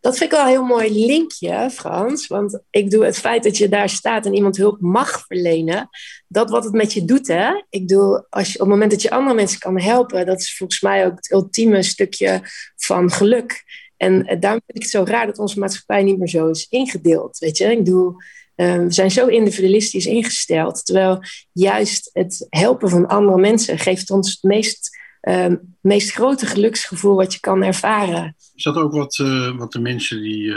[0.00, 2.26] dat vind ik wel een heel mooi linkje, Frans.
[2.26, 5.88] Want ik doe het feit dat je daar staat en iemand hulp mag verlenen,
[6.28, 7.26] dat wat het met je doet.
[7.26, 7.62] Hè?
[7.70, 10.56] Ik doe, als je, op het moment dat je andere mensen kan helpen, dat is
[10.56, 12.40] volgens mij ook het ultieme stukje
[12.76, 13.64] van geluk.
[13.96, 16.66] En eh, daarom vind ik het zo raar dat onze maatschappij niet meer zo is
[16.68, 17.38] ingedeeld.
[17.38, 18.14] Weet je, ik bedoel,
[18.56, 20.86] uh, we zijn zo individualistisch ingesteld.
[20.86, 21.20] Terwijl
[21.52, 27.32] juist het helpen van andere mensen geeft ons het meest, uh, meest grote geluksgevoel wat
[27.32, 28.36] je kan ervaren.
[28.54, 30.54] Is dat ook wat, uh, wat de mensen die,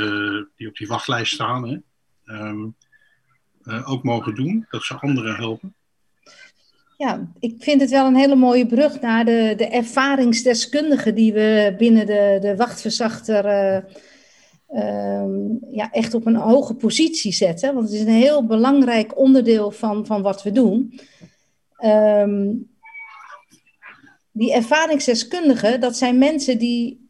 [0.55, 1.77] die op die wachtlijst staan, hè?
[2.25, 2.75] Um,
[3.85, 4.65] ook mogen doen?
[4.69, 5.75] Dat ze anderen helpen?
[6.99, 11.75] Ja, ik vind het wel een hele mooie brug naar de, de ervaringsdeskundigen die we
[11.77, 13.45] binnen de, de wachtverzachter
[14.69, 15.23] uh,
[15.71, 17.73] ja, echt op een hoge positie zetten.
[17.73, 20.99] Want het is een heel belangrijk onderdeel van, van wat we doen.
[21.85, 22.69] Um,
[24.31, 27.09] die ervaringsdeskundigen, dat zijn mensen die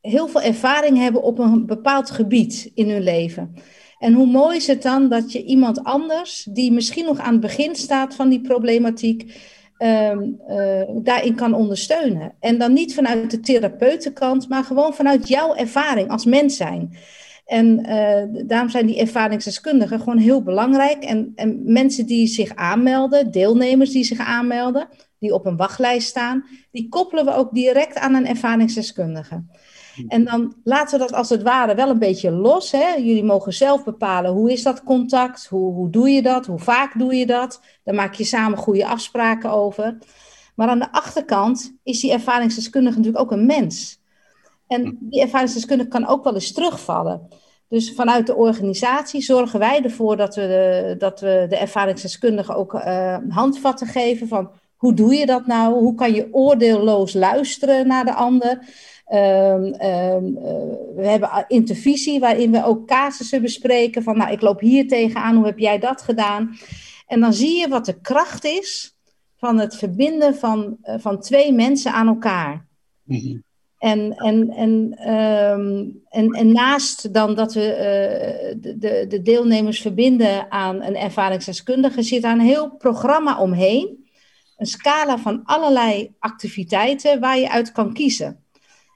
[0.00, 3.54] heel veel ervaring hebben op een bepaald gebied in hun leven.
[3.98, 7.40] En hoe mooi is het dan dat je iemand anders, die misschien nog aan het
[7.40, 9.34] begin staat van die problematiek,
[9.78, 12.34] um, uh, daarin kan ondersteunen.
[12.40, 16.96] En dan niet vanuit de therapeutenkant, maar gewoon vanuit jouw ervaring als mens zijn.
[17.46, 21.04] En uh, daarom zijn die ervaringsdeskundigen gewoon heel belangrijk.
[21.04, 26.44] En, en mensen die zich aanmelden, deelnemers die zich aanmelden, die op een wachtlijst staan,
[26.72, 29.44] die koppelen we ook direct aan een ervaringsdeskundige.
[30.08, 32.70] En dan laten we dat als het ware wel een beetje los.
[32.70, 32.94] Hè?
[32.94, 36.98] Jullie mogen zelf bepalen hoe is dat contact, hoe, hoe doe je dat, hoe vaak
[36.98, 37.60] doe je dat.
[37.84, 39.98] Daar maak je samen goede afspraken over.
[40.54, 44.00] Maar aan de achterkant is die ervaringsdeskundige natuurlijk ook een mens.
[44.66, 47.28] En die ervaringsdeskundige kan ook wel eens terugvallen.
[47.68, 52.74] Dus vanuit de organisatie zorgen wij ervoor dat we de, dat we de ervaringsdeskundigen ook
[52.74, 55.74] uh, handvatten geven van hoe doe je dat nou?
[55.74, 58.58] Hoe kan je oordeelloos luisteren naar de ander?
[59.12, 60.52] Um, um, uh,
[60.96, 65.46] we hebben intervisie waarin we ook casussen bespreken van nou ik loop hier tegenaan, hoe
[65.46, 66.56] heb jij dat gedaan?
[67.06, 68.96] En dan zie je wat de kracht is
[69.36, 72.66] van het verbinden van, uh, van twee mensen aan elkaar.
[73.04, 73.44] Mm -hmm.
[73.78, 80.50] En, en, en, um, en, en naast dan dat we uh, de, de deelnemers verbinden
[80.50, 84.05] aan een ervaringsdeskundige, zit daar een heel programma omheen.
[84.56, 88.44] Een scala van allerlei activiteiten waar je uit kan kiezen.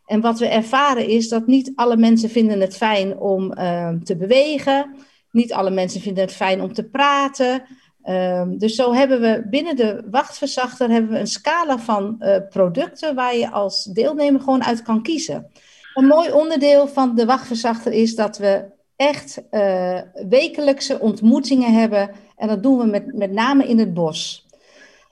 [0.07, 4.16] En wat we ervaren is dat niet alle mensen vinden het fijn om uh, te
[4.16, 4.94] bewegen.
[5.31, 7.62] Niet alle mensen vinden het fijn om te praten.
[8.05, 13.14] Um, dus zo hebben we binnen de wachtverzachter hebben we een scala van uh, producten
[13.14, 15.51] waar je als deelnemer gewoon uit kan kiezen.
[15.94, 18.64] Een mooi onderdeel van de wachtverzachter is dat we
[18.96, 22.11] echt uh, wekelijkse ontmoetingen hebben.
[22.37, 24.46] En dat doen we met, met name in het bos.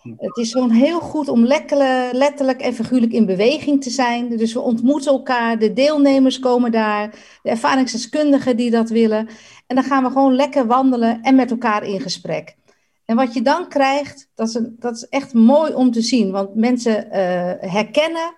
[0.03, 1.45] Het is gewoon heel goed om
[2.13, 4.37] letterlijk en figuurlijk in beweging te zijn.
[4.37, 7.11] Dus we ontmoeten elkaar, de deelnemers komen daar,
[7.43, 9.29] de ervaringsdeskundigen die dat willen.
[9.67, 12.57] En dan gaan we gewoon lekker wandelen en met elkaar in gesprek.
[13.05, 16.31] En wat je dan krijgt, dat is, dat is echt mooi om te zien.
[16.31, 17.13] Want mensen uh,
[17.73, 18.35] herkennen,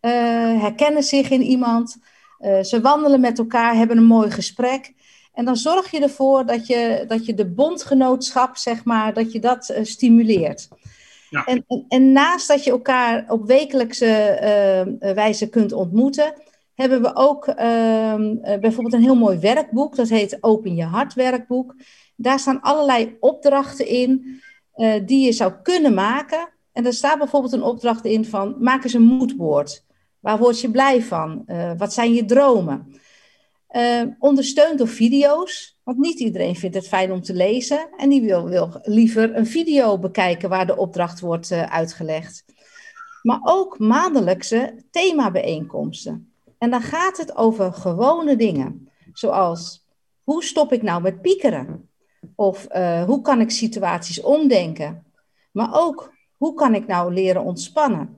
[0.00, 1.96] uh, herkennen zich in iemand.
[2.40, 4.94] Uh, ze wandelen met elkaar, hebben een mooi gesprek.
[5.32, 9.40] En dan zorg je ervoor dat je, dat je de bondgenootschap, zeg maar, dat je
[9.40, 10.68] dat stimuleert.
[11.44, 14.06] En, en, naast dat je elkaar op wekelijkse
[15.14, 16.32] wijze kunt ontmoeten,
[16.74, 19.96] hebben we ook ehm, bijvoorbeeld een heel mooi werkboek.
[19.96, 21.74] Dat heet Open Je Hart werkboek.
[22.16, 24.40] Daar staan allerlei opdrachten in
[24.76, 26.48] uh, die je zou kunnen maken.
[26.72, 29.84] En er staat bijvoorbeeld een opdracht in van maak eens een moedwoord.
[30.20, 31.44] Waar word je blij van?
[31.76, 33.00] Wat zijn je dromen?
[33.70, 37.88] Uh, ondersteund door video's, want niet iedereen vindt het fijn om te lezen.
[37.96, 42.44] En die wil, wil liever een video bekijken waar de opdracht wordt uitgelegd.
[43.22, 46.32] Maar ook maandelijkse themabijeenkomsten.
[46.58, 48.88] En dan gaat het over gewone dingen.
[49.12, 49.86] Zoals,
[50.22, 51.88] hoe stop ik nou met piekeren?
[52.34, 55.04] Of uh, hoe kan ik situaties omdenken?
[55.52, 58.16] Maar ook, hoe kan ik nou leren ontspannen?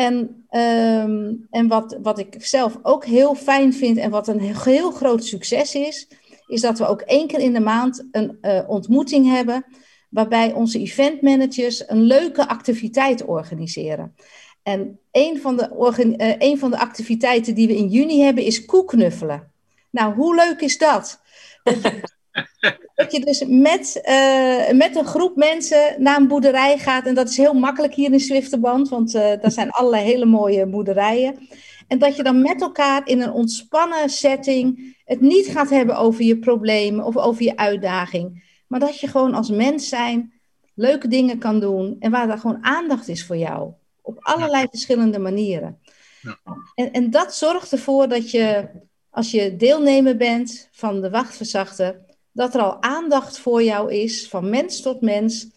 [0.00, 4.90] En, um, en wat, wat ik zelf ook heel fijn vind en wat een heel
[4.90, 6.08] groot succes is,
[6.46, 9.64] is dat we ook één keer in de maand een uh, ontmoeting hebben
[10.08, 14.14] waarbij onze eventmanagers een leuke activiteit organiseren.
[14.62, 15.68] En een van, de
[16.16, 19.52] uh, een van de activiteiten die we in juni hebben is koeknuffelen.
[19.90, 21.20] Nou, hoe leuk is dat?
[22.94, 27.06] dat je dus met, uh, met een groep mensen naar een boerderij gaat.
[27.06, 30.66] En dat is heel makkelijk hier in Zwifterband, want uh, daar zijn allerlei hele mooie
[30.66, 31.48] boerderijen.
[31.88, 36.24] En dat je dan met elkaar in een ontspannen setting het niet gaat hebben over
[36.24, 38.48] je problemen of over je uitdaging.
[38.66, 40.32] Maar dat je gewoon als mens zijn
[40.74, 43.72] leuke dingen kan doen en waar er gewoon aandacht is voor jou.
[44.02, 45.78] Op allerlei verschillende manieren.
[46.22, 46.38] Ja.
[46.74, 48.68] En, en dat zorgt ervoor dat je,
[49.10, 52.00] als je deelnemer bent van de wachtverzachter,
[52.40, 55.48] dat er al aandacht voor jou is, van mens tot mens.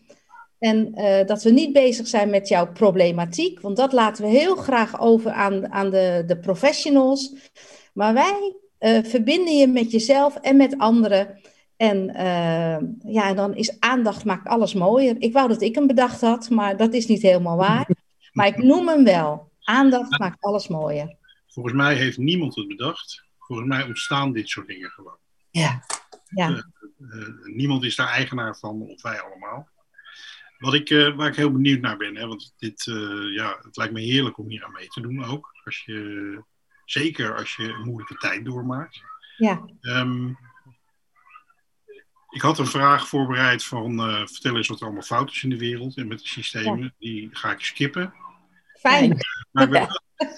[0.59, 4.55] En uh, dat we niet bezig zijn met jouw problematiek, want dat laten we heel
[4.55, 7.33] graag over aan, aan de, de professionals.
[7.93, 11.39] Maar wij uh, verbinden je met jezelf en met anderen.
[11.77, 15.15] En uh, ja, dan is aandacht maakt alles mooier.
[15.19, 17.87] Ik wou dat ik hem bedacht had, maar dat is niet helemaal waar.
[18.31, 19.51] Maar ik noem hem wel.
[19.59, 21.15] Aandacht maakt alles mooier.
[21.47, 23.23] Volgens mij heeft niemand het bedacht.
[23.39, 25.17] Volgens mij ontstaan dit soort dingen gewoon.
[25.51, 25.83] Ja.
[26.35, 26.72] Ja.
[27.11, 29.69] Uh, niemand is daar eigenaar van, of wij allemaal.
[30.57, 32.83] Wat ik, uh, waar ik heel benieuwd naar ben, hè, want dit,
[33.33, 35.51] ja, het lijkt me heerlijk om hier aan mee te doen ook.
[35.63, 36.43] Als je,
[36.85, 39.01] zeker als je een moeilijke tijd doormaakt.
[39.37, 39.65] Ja.
[39.81, 40.37] Um,
[42.29, 45.57] ik had een vraag voorbereid van vertel eens wat er allemaal fout is in de
[45.57, 46.81] wereld en met de systemen.
[46.81, 46.93] Ja.
[46.99, 48.13] Die ga ik skippen.
[48.79, 49.17] Fijn.
[49.51, 50.01] Maar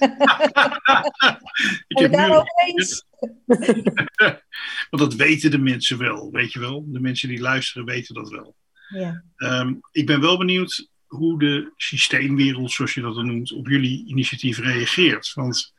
[1.88, 2.44] ik heb nu...
[2.66, 3.06] eens.
[4.90, 6.86] Want dat weten de mensen wel, weet je wel.
[6.88, 8.56] De mensen die luisteren weten dat wel.
[8.88, 9.24] Ja.
[9.38, 14.06] Um, ik ben wel benieuwd hoe de systeemwereld, zoals je dat dan noemt, op jullie
[14.08, 15.34] initiatief reageert.
[15.34, 15.74] Want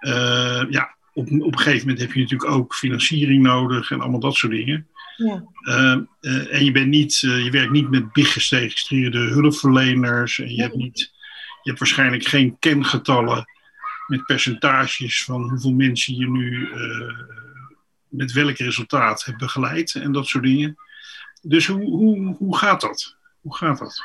[0.00, 4.20] uh, ja, op, op een gegeven moment heb je natuurlijk ook financiering nodig en allemaal
[4.20, 4.88] dat soort dingen.
[5.16, 5.44] Ja.
[5.68, 10.62] Uh, uh, en je, bent niet, je werkt niet met big geregistreerde hulpverleners en je
[10.62, 11.13] hebt niet
[11.64, 13.44] je hebt waarschijnlijk geen kengetallen
[14.06, 16.68] met percentages van hoeveel mensen je nu
[18.08, 20.76] met welk resultaat hebt begeleid en dat soort dingen.
[21.42, 23.16] Dus hoe, hoe, hoe gaat dat?
[23.40, 24.02] Hoe gaat dat?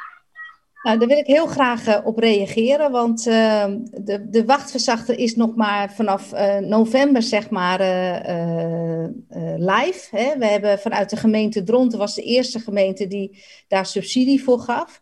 [0.84, 5.36] Nou, daar wil ik heel graag uh, op reageren, want uh, de, de wachtverzachter is
[5.36, 7.80] nog maar vanaf uh, november zeg maar
[9.58, 10.08] live.
[10.12, 10.38] Hè.
[10.38, 15.02] We hebben vanuit de gemeente Dronten, was de eerste gemeente die daar subsidie voor gaf.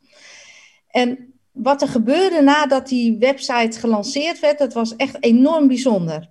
[0.88, 1.27] En
[1.58, 6.30] wat er gebeurde nadat die website gelanceerd werd, dat was echt enorm bijzonder.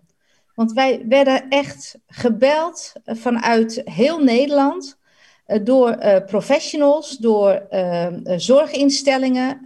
[0.54, 4.98] Want wij werden echt gebeld vanuit heel Nederland
[5.46, 9.60] eh, door uh, professionals, door uh, zorginstellingen,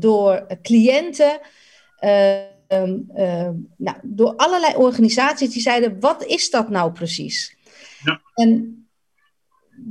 [0.00, 1.40] door cliënten,
[1.98, 2.98] ehm,
[3.76, 7.56] nou, door allerlei organisaties die zeiden: wat is dat nou precies?
[8.04, 8.20] Ja.
[8.34, 8.77] En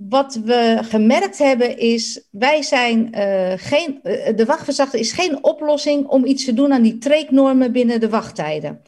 [0.09, 3.13] wat we gemerkt hebben is, wij zijn
[3.59, 3.99] geen,
[4.35, 8.81] de wachtverzachter is geen oplossing om iets te doen aan die treeknormen binnen de wachttijden.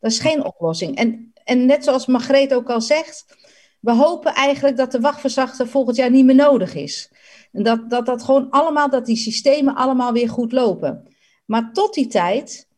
[0.00, 0.96] Dat is geen oplossing.
[0.96, 3.24] En, en net zoals Margreet ook al zegt,
[3.80, 7.12] we hopen eigenlijk dat de wachtverzachter volgend jaar niet meer nodig is.
[7.52, 11.14] En dat, dat dat gewoon allemaal, dat die systemen allemaal weer goed lopen.
[11.44, 12.68] Maar tot die tijd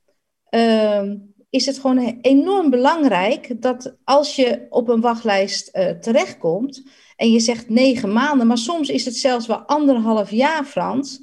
[0.51, 1.03] uh,
[1.51, 6.83] is het gewoon enorm belangrijk dat als je op een wachtlijst uh, terechtkomt
[7.19, 11.21] en je zegt negen maanden, maar soms is het zelfs wel anderhalf jaar, Frans.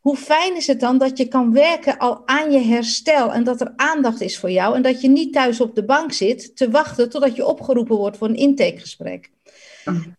[0.00, 3.60] Hoe fijn is het dan dat je kan werken al aan je herstel en dat
[3.60, 6.70] er aandacht is voor jou en dat je niet thuis op de bank zit te
[6.70, 9.30] wachten totdat je opgeroepen wordt voor een intakegesprek.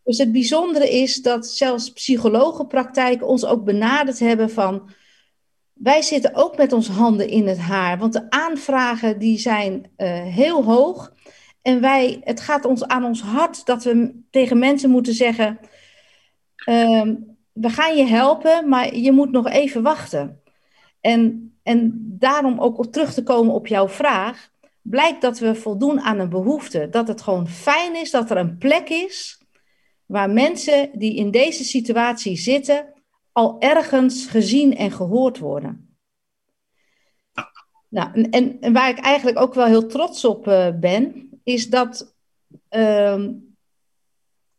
[0.04, 4.90] Dus het bijzondere is dat zelfs psychologenpraktijken ons ook benaderd hebben van
[5.74, 10.08] wij zitten ook met onze handen in het haar, want de aanvragen die zijn uh,
[10.22, 11.12] heel hoog
[11.62, 15.60] en wij, het gaat ons aan ons hart dat we tegen mensen moeten zeggen.
[16.70, 17.12] Uh,
[17.54, 20.42] we gaan je helpen, maar je moet nog even wachten.
[21.02, 24.50] En, en daarom ook terug te komen op jouw vraag,
[24.82, 26.90] blijkt dat we voldoen aan een behoefte.
[26.90, 29.42] Dat het gewoon fijn is dat er een plek is
[30.06, 32.94] waar mensen die in deze situatie zitten
[33.32, 35.96] al ergens gezien en gehoord worden.
[37.88, 42.16] Nou, en, waar ik eigenlijk ook wel heel trots op uh, ben, is dat
[42.70, 43.26] uh,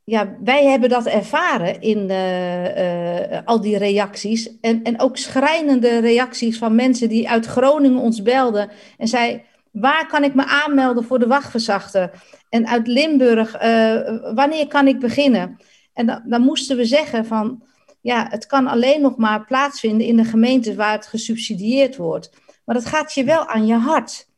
[0.04, 4.60] ja, wij hebben dat ervaren in uh, uh, al die reacties.
[4.60, 8.70] En, en ook schrijnende reacties van mensen die uit Groningen ons belden.
[8.98, 12.10] En zei, waar kan ik me aanmelden voor de wachtverzachter?
[12.48, 15.56] En uit Limburg, uh, wanneer kan ik beginnen?
[15.92, 17.62] En dan, dan moesten we zeggen van,
[18.00, 22.30] ja, het kan alleen nog maar plaatsvinden in de gemeente waar het gesubsidieerd wordt.
[22.64, 24.30] Maar dat gaat je wel aan je hart.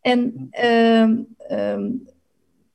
[0.00, 2.08] En um,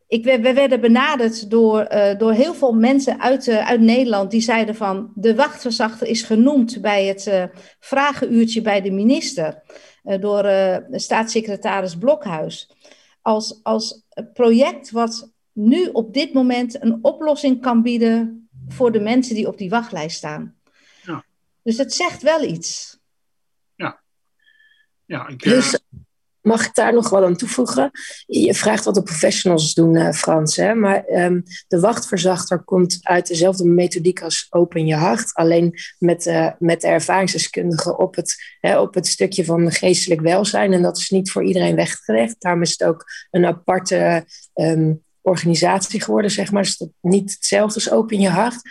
[0.08, 4.42] ik, we werden benaderd door, uh, door heel veel mensen uit, uh, uit Nederland die
[4.42, 7.44] zeiden van de wachtverzachter is genoemd bij het uh,
[7.80, 9.64] vragenuurtje bij de minister
[10.20, 10.52] door
[10.92, 12.70] staatssecretaris Blokhuis.
[13.22, 19.36] Als, als project wat nu op dit moment een oplossing kan bieden voor de mensen
[19.36, 20.56] die op die wachtlijst staan.
[21.04, 21.26] Ja.
[21.64, 23.00] Dus het zegt wel iets.
[23.76, 24.02] Ja.
[25.06, 25.80] ja ik, dus
[26.46, 27.92] Mag ik daar nog wat aan toevoegen?
[28.26, 30.56] Je vraagt wat de professionals doen, uh, Frans.
[30.56, 30.74] Hè?
[30.74, 35.34] Maar um, de wachtverzachter komt uit dezelfde methodiek als Open Je Hart.
[35.34, 40.74] Alleen met, uh, met de ervaringsdeskundigen op het, hè, op het stukje van geestelijk welzijn.
[40.74, 42.36] En dat is niet voor iedereen weggelegd.
[42.40, 46.64] Daarom is het ook een aparte um, organisatie geworden, zeg maar.
[46.64, 48.62] Dus dat niet hetzelfde als Open Je Hart.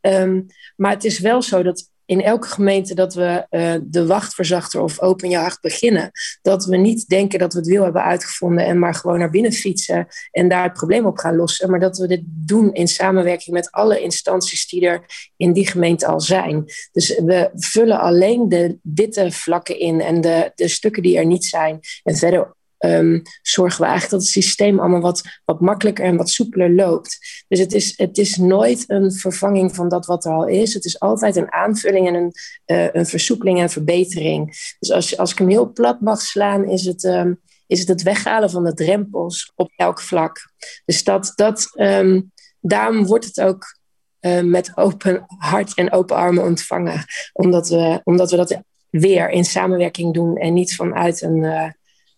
[0.00, 4.80] Um, maar het is wel zo dat in elke gemeente dat we uh, de wachtverzachter
[4.80, 6.10] of open je hart beginnen,
[6.42, 9.52] dat we niet denken dat we het wiel hebben uitgevonden en maar gewoon naar binnen
[9.52, 13.56] fietsen en daar het probleem op gaan lossen, maar dat we dit doen in samenwerking
[13.56, 16.64] met alle instanties die er in die gemeente al zijn.
[16.92, 21.44] Dus we vullen alleen de witte vlakken in en de, de stukken die er niet
[21.44, 21.80] zijn.
[22.02, 26.30] En verder um, zorgen we eigenlijk dat het systeem allemaal wat, wat makkelijker en wat
[26.30, 27.18] soepeler loopt.
[27.48, 30.74] Dus het is, het is nooit een vervanging van dat wat er al is.
[30.74, 32.32] Het is altijd een aanvulling en een,
[32.66, 34.46] uh, een versoepeling en verbetering.
[34.78, 38.02] Dus als, als ik hem heel plat mag slaan, is het, um, is het het
[38.02, 40.52] weghalen van de drempels op elk vlak.
[40.84, 43.76] Dus dat, dat, um, daarom wordt het ook
[44.20, 47.04] uh, met open hart en open armen ontvangen.
[47.32, 51.68] Omdat we, omdat we dat weer in samenwerking doen en niet vanuit een, uh,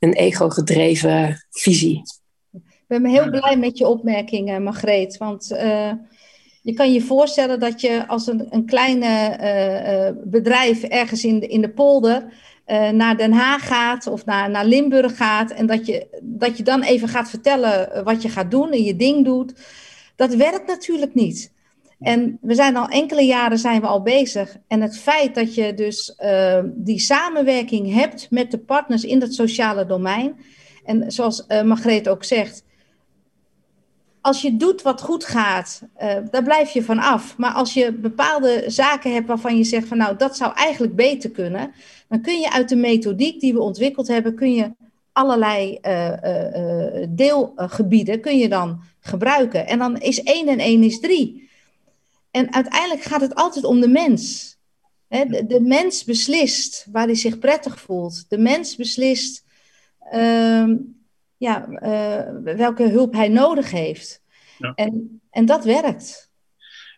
[0.00, 2.02] een ego-gedreven visie.
[2.52, 5.16] Ik ben heel blij met je opmerking, Margreet.
[5.16, 5.92] Want uh,
[6.62, 11.38] je kan je voorstellen dat je als een, een kleine uh, uh, bedrijf ergens in
[11.38, 12.32] de, in de polder
[12.92, 15.50] naar Den Haag gaat of naar, naar Limburg gaat.
[15.50, 18.96] En dat je, dat je dan even gaat vertellen wat je gaat doen en je
[18.96, 19.52] ding doet.
[20.16, 21.52] Dat werkt natuurlijk niet.
[22.00, 24.56] En we zijn al enkele jaren zijn we al bezig.
[24.66, 29.34] En het feit dat je dus uh, die samenwerking hebt met de partners in het
[29.34, 30.36] sociale domein.
[30.84, 32.64] En zoals uh, Margreet ook zegt,
[34.20, 37.36] als je doet wat goed gaat, uh, daar blijf je van af.
[37.36, 41.30] Maar als je bepaalde zaken hebt waarvan je zegt van nou, dat zou eigenlijk beter
[41.30, 41.72] kunnen,
[42.08, 44.72] dan kun je uit de methodiek die we ontwikkeld hebben, kun je
[45.12, 46.12] allerlei uh,
[47.08, 49.66] deelgebieden kun je dan gebruiken.
[49.66, 51.49] En dan is één en één is drie.
[52.30, 54.56] En uiteindelijk gaat het altijd om de mens.
[55.08, 58.30] de, de, mens beslist waar hij zich prettig voelt.
[58.30, 59.44] De mens beslist
[60.12, 60.68] uh,
[61.36, 64.22] ja, uh, welke hulp hij nodig heeft.
[64.58, 64.72] Ja.
[64.74, 66.30] En, en dat werkt.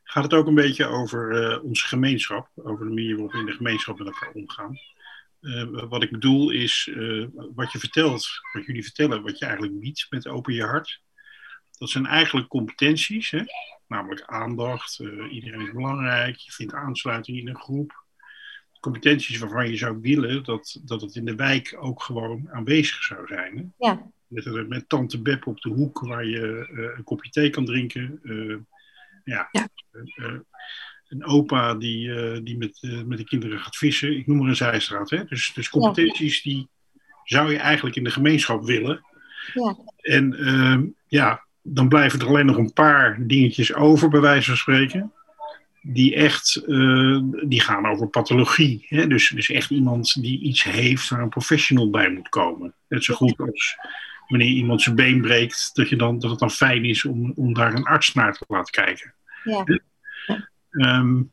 [0.02, 3.46] Gaat het ook een beetje over uh, onze gemeenschap, over de manier waarop we in
[3.46, 4.78] de gemeenschap met elkaar omgaan?
[5.40, 6.90] Uh, wat ik bedoel is,
[7.54, 11.00] wat je vertelt, wat jullie vertellen, wat je eigenlijk biedt met Open Je Hart.
[11.78, 13.42] Dat zijn eigenlijk competenties, hè?
[13.92, 14.98] Namelijk aandacht,
[15.30, 18.04] iedereen is belangrijk, je vindt aansluiting in een groep.
[18.80, 23.26] Competenties waarvan je zou willen dat, dat het in de wijk ook gewoon aanwezig zou
[23.26, 23.56] zijn.
[23.56, 23.86] Hè?
[23.86, 24.10] Ja.
[24.26, 28.20] Met, met tante Beb op de hoek waar je uh, een kopje thee kan drinken.
[28.22, 28.56] Uh,
[29.24, 29.48] ja.
[29.50, 29.68] ja.
[31.08, 34.16] Een opa die, die met, met de kinderen gaat vissen.
[34.16, 35.10] Ik noem maar een zijstraat.
[35.10, 35.24] Hè?
[35.24, 36.50] Dus, dus competenties ja.
[36.50, 36.68] die
[37.24, 39.04] zou je eigenlijk in de gemeenschap willen.
[39.54, 39.76] Ja.
[39.96, 44.56] En ehm, ja, dan blijven er alleen nog een paar dingetjes over, bij wijze van
[44.56, 45.12] spreken.
[45.82, 46.62] Die echt,
[47.48, 48.86] die gaan over pathologie.
[48.88, 49.06] Hè?
[49.06, 52.74] Dus, dus echt iemand die iets heeft waar een professional bij moet komen.
[52.88, 53.76] Net zo goed als
[54.28, 57.54] wanneer iemand zijn been breekt, dat, je dan, dat het dan fijn is om, om
[57.54, 59.14] daar een arts naar te laten kijken.
[59.44, 59.64] Ja.
[60.70, 61.30] Um,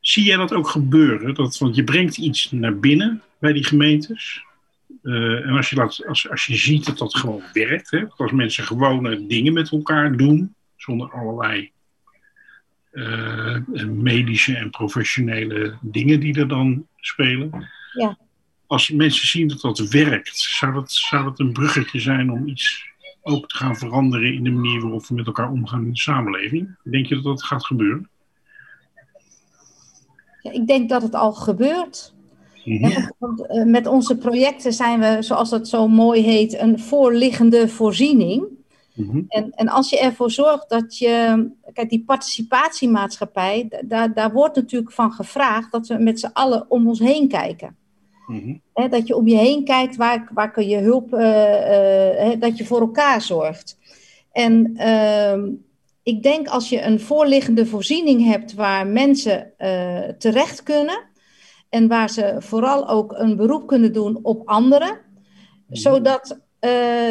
[0.00, 1.34] zie jij dat ook gebeuren?
[1.34, 4.44] Dat, want je brengt iets naar binnen bij die gemeentes.
[5.02, 8.32] Uh, en als je, laat, als, als je ziet dat dat gewoon werkt, hè, als
[8.32, 11.70] mensen gewone dingen met elkaar doen, zonder allerlei
[12.92, 17.68] uh, medische en professionele dingen die er dan spelen.
[17.92, 18.18] Ja
[18.70, 22.88] als mensen zien dat dat werkt, zou dat, zou dat een bruggetje zijn om iets
[23.22, 26.76] ook te gaan veranderen in de manier waarop we met elkaar omgaan in de samenleving?
[26.82, 28.08] Denk je dat dat gaat gebeuren?
[30.42, 32.14] Ja, ik denk dat het al gebeurt.
[33.18, 38.44] Want, uh, met onze projecten zijn we, zoals dat zo mooi heet, een voorliggende voorziening.
[38.94, 39.24] Mm -hmm.
[39.28, 44.92] en, en als je ervoor zorgt dat je, kijk, die participatiemaatschappij, daar, daar wordt natuurlijk
[44.92, 47.76] van gevraagd dat we met z'n allen om ons heen kijken.
[48.26, 48.90] Mm -hmm.
[48.90, 52.64] dat je om je heen kijkt, waar, waar kun je hulp, uh, uh, dat je
[52.64, 53.78] voor elkaar zorgt.
[54.32, 55.52] En uh,
[56.02, 59.52] ik denk als je een voorliggende voorziening hebt waar mensen
[60.18, 61.08] terecht kunnen
[61.70, 64.96] en waar ze vooral ook een beroep kunnen doen op anderen, mm
[65.66, 65.76] -hmm.
[65.76, 66.38] zodat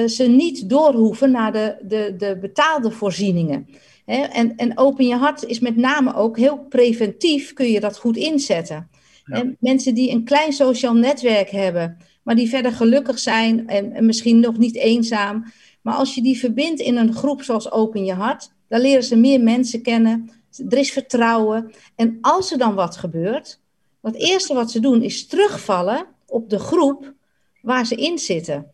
[0.07, 3.67] ze niet doorhoeven naar de, de, de betaalde voorzieningen.
[4.05, 8.17] En, en Open Je Hart is met name ook heel preventief, kun je dat goed
[8.17, 8.89] inzetten.
[9.25, 14.05] En mensen die een klein sociaal netwerk hebben, maar die verder gelukkig zijn en, en,
[14.05, 15.45] misschien nog niet eenzaam.
[15.81, 19.15] Maar als je die verbindt in een groep zoals Open Je Hart, dan leren ze
[19.15, 20.29] meer mensen kennen.
[20.69, 21.71] Er is vertrouwen.
[21.95, 23.61] En als er dan wat gebeurt,
[24.01, 27.13] het eerste wat ze doen is terugvallen op de groep
[27.61, 28.73] waar ze in zitten.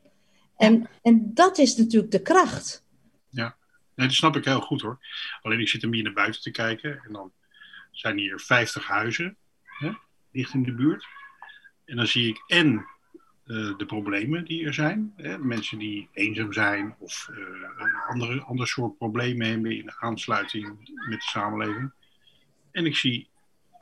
[0.57, 2.83] En, en dat is natuurlijk de kracht.
[3.29, 3.55] Ja,
[3.95, 4.99] nee, dat snap ik heel goed hoor.
[5.41, 7.31] Alleen ik zit er hier naar buiten te kijken en dan
[7.91, 9.37] zijn hier 50 huizen.
[9.63, 9.91] Hè?
[10.31, 11.05] dicht in de buurt.
[11.85, 12.85] En dan zie ik en
[13.45, 15.13] uh, de problemen die er zijn.
[15.15, 15.37] Hè?
[15.37, 17.37] Mensen die eenzaam zijn of uh,
[17.77, 20.65] een andere, ander soort problemen hebben in de aansluiting
[21.09, 21.91] met de samenleving.
[22.71, 23.29] En ik zie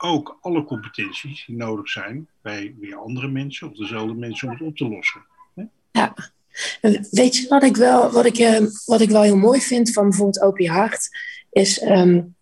[0.04, 4.62] ook alle competenties die nodig zijn bij weer andere mensen of dezelfde mensen om het
[4.62, 5.24] op te lossen.
[5.54, 5.64] Hè?
[5.92, 6.14] Ja.
[7.10, 10.08] Weet je wat ik wel, wat ik, uh, wat ik wel heel mooi vind van
[10.08, 11.08] bijvoorbeeld Opie Hart?
[11.50, 12.36] Is um,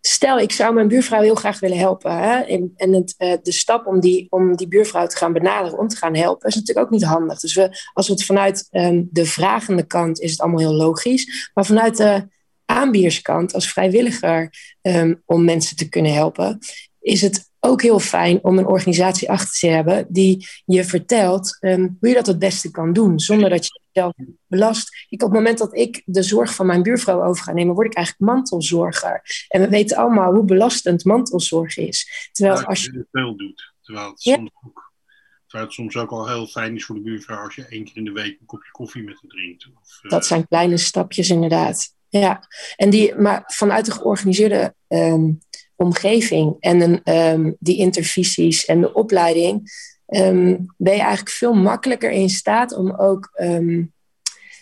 [0.00, 2.16] stel, ik zou mijn buurvrouw heel graag willen helpen.
[2.16, 2.40] Hè?
[2.40, 5.88] En, en het, uh, de stap om die, om die buurvrouw te gaan benaderen, om
[5.88, 7.40] te gaan helpen, is natuurlijk ook niet handig.
[7.40, 11.50] Dus we, als we het vanuit um, de vragende kant is het allemaal heel logisch.
[11.54, 12.26] Maar vanuit de
[12.74, 14.50] aanbierskant, als vrijwilliger
[14.82, 16.58] um, om mensen te kunnen helpen,
[17.00, 21.96] is het ook heel fijn om een organisatie achter te hebben die je vertelt um,
[22.00, 24.12] hoe je dat het beste kan doen, zonder dat je jezelf
[24.46, 25.06] belast.
[25.08, 27.86] Ik, op het moment dat ik de zorg van mijn buurvrouw over ga nemen, word
[27.86, 29.22] ik eigenlijk mantelzorger.
[29.48, 32.28] En we weten allemaal hoe belastend mantelzorg is.
[32.32, 34.34] Terwijl ja, als je veel doet, terwijl het, ja.
[34.34, 34.92] soms ook,
[35.46, 37.96] terwijl het soms ook al heel fijn is voor de buurvrouw als je één keer
[37.96, 39.66] in de week een kopje koffie met haar drinkt.
[39.66, 40.10] Of, uh...
[40.10, 41.92] Dat zijn kleine stapjes inderdaad.
[42.20, 45.38] Ja, en die, maar vanuit de georganiseerde um,
[45.76, 49.72] omgeving en een, um, die intervisies en de opleiding,
[50.06, 53.30] um, ben je eigenlijk veel makkelijker in staat om ook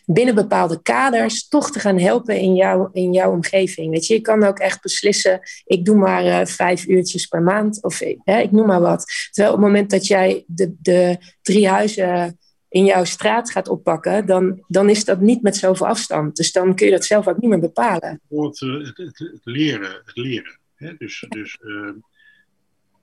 [0.07, 3.91] binnen bepaalde kaders toch te gaan helpen in, jou, in jouw omgeving.
[3.91, 7.83] Weet je, je kan ook echt beslissen, ik doe maar uh, vijf uurtjes per maand
[7.83, 9.05] of hè, ik noem maar wat.
[9.31, 12.39] Terwijl op het moment dat jij de, de drie huizen
[12.73, 16.37] in jouw straat gaat oppakken, dan, dan is dat niet met zoveel afstand.
[16.37, 18.21] Dus dan kun je dat zelf ook niet meer bepalen.
[18.29, 20.59] Het, het, het, het leren, het leren.
[20.75, 20.95] Hè?
[20.97, 21.93] Dus, dus uh,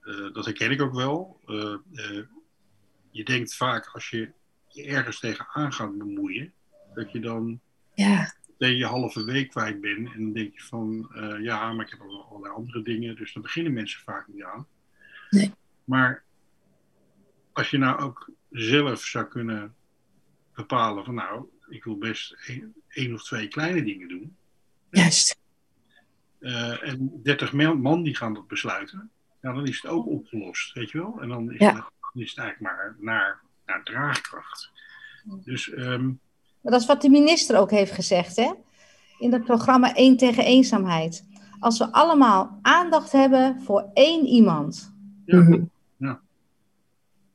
[0.04, 1.40] uh, dat herken ik ook wel.
[1.46, 1.76] Uh,
[3.12, 4.32] je denkt vaak als je
[4.68, 6.54] je ergens tegenaan gaat bemoeien,
[6.94, 7.60] dat je dan
[7.94, 8.34] ja.
[8.58, 10.14] je halve week kwijt bent.
[10.14, 11.12] En dan denk je van,
[11.42, 13.16] ja, maar ik heb al allerlei andere dingen.
[13.16, 14.68] Dus dan beginnen mensen vaak niet aan.
[15.30, 15.54] Nee.
[15.84, 16.24] Maar
[17.54, 19.76] als je nou ook zelf zou kunnen
[20.56, 22.36] bepalen van nou, ik wil best
[22.90, 24.36] één, of twee kleine dingen doen.
[24.90, 25.38] Juist.
[26.40, 29.10] Uh, en 30 man die gaan dat besluiten.
[29.42, 31.18] Ja, dan is het ook opgelost, weet je wel.
[31.22, 31.66] En dan is, Ja.
[31.76, 31.84] het,
[32.14, 34.72] dan is het eigenlijk maar naar, naar draagkracht.
[35.44, 36.06] Dus ehm,
[36.62, 38.52] Maar dat is wat de minister ook heeft gezegd, hè?
[39.20, 41.26] In het programma 1 tegen eenzaamheid.
[41.60, 44.94] Als we allemaal aandacht hebben voor één iemand.
[45.26, 45.64] ja, Mhm.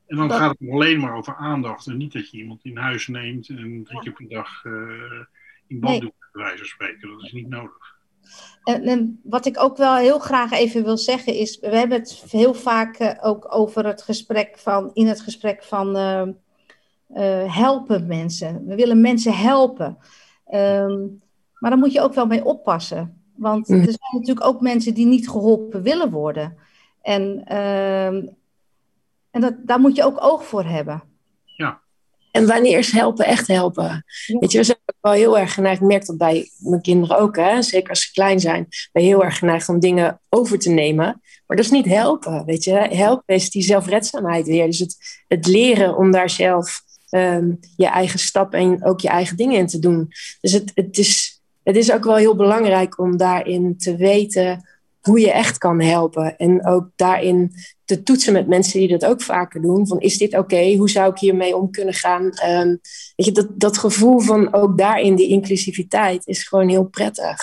[0.06, 1.86] En dan Dat- gaat het alleen maar over aandacht.
[1.86, 4.72] En niet dat je iemand in huis neemt en drie keer per dag eh,
[5.66, 6.00] in band Nee.
[6.00, 7.08] doet, bij wijze van spreken.
[7.10, 7.92] Dat is niet nodig.
[8.64, 12.24] En, en wat ik ook wel heel graag even wil zeggen is, we hebben het
[12.30, 16.22] heel vaak eh, ook over het gesprek van, in het gesprek van eh,
[17.08, 18.66] eh, helpen mensen.
[18.66, 19.98] We willen mensen helpen.
[20.46, 21.00] Ehm,
[21.58, 23.22] maar daar moet je ook wel mee oppassen.
[23.36, 23.78] Want Mhm.
[23.78, 26.56] er zijn natuurlijk ook mensen die niet geholpen willen worden.
[27.02, 28.26] En, ehm,
[29.34, 31.02] en dat, daar moet je ook oog voor hebben.
[32.34, 34.04] En wanneer is helpen echt helpen?
[34.26, 34.38] Ja.
[34.38, 37.18] Weet je, we zijn ook wel heel erg geneigd, ik merk dat bij mijn kinderen
[37.18, 37.62] ook, hè?
[37.62, 41.04] zeker als ze klein zijn, ben je heel erg geneigd om dingen over te nemen.
[41.46, 42.72] Maar dat is niet helpen, weet je.
[42.72, 44.66] Helpen is die zelfredzaamheid weer.
[44.66, 44.96] Dus het,
[45.28, 49.66] het leren om daar zelf ehm, je eigen stap en ook je eigen dingen in
[49.66, 50.08] te doen.
[50.40, 54.68] Dus het, het, is, het is ook wel heel belangrijk om daarin te weten
[55.06, 56.36] hoe je echt kan helpen.
[56.36, 57.52] En ook daarin
[57.84, 59.86] te toetsen met mensen die dat ook vaker doen.
[59.86, 60.74] Van is dit oké?
[60.74, 62.30] Hoe zou ik hiermee om kunnen gaan?
[62.30, 62.68] Ehm,
[63.16, 67.40] weet je, dat, dat gevoel van ook daarin die inclusiviteit is gewoon heel prettig.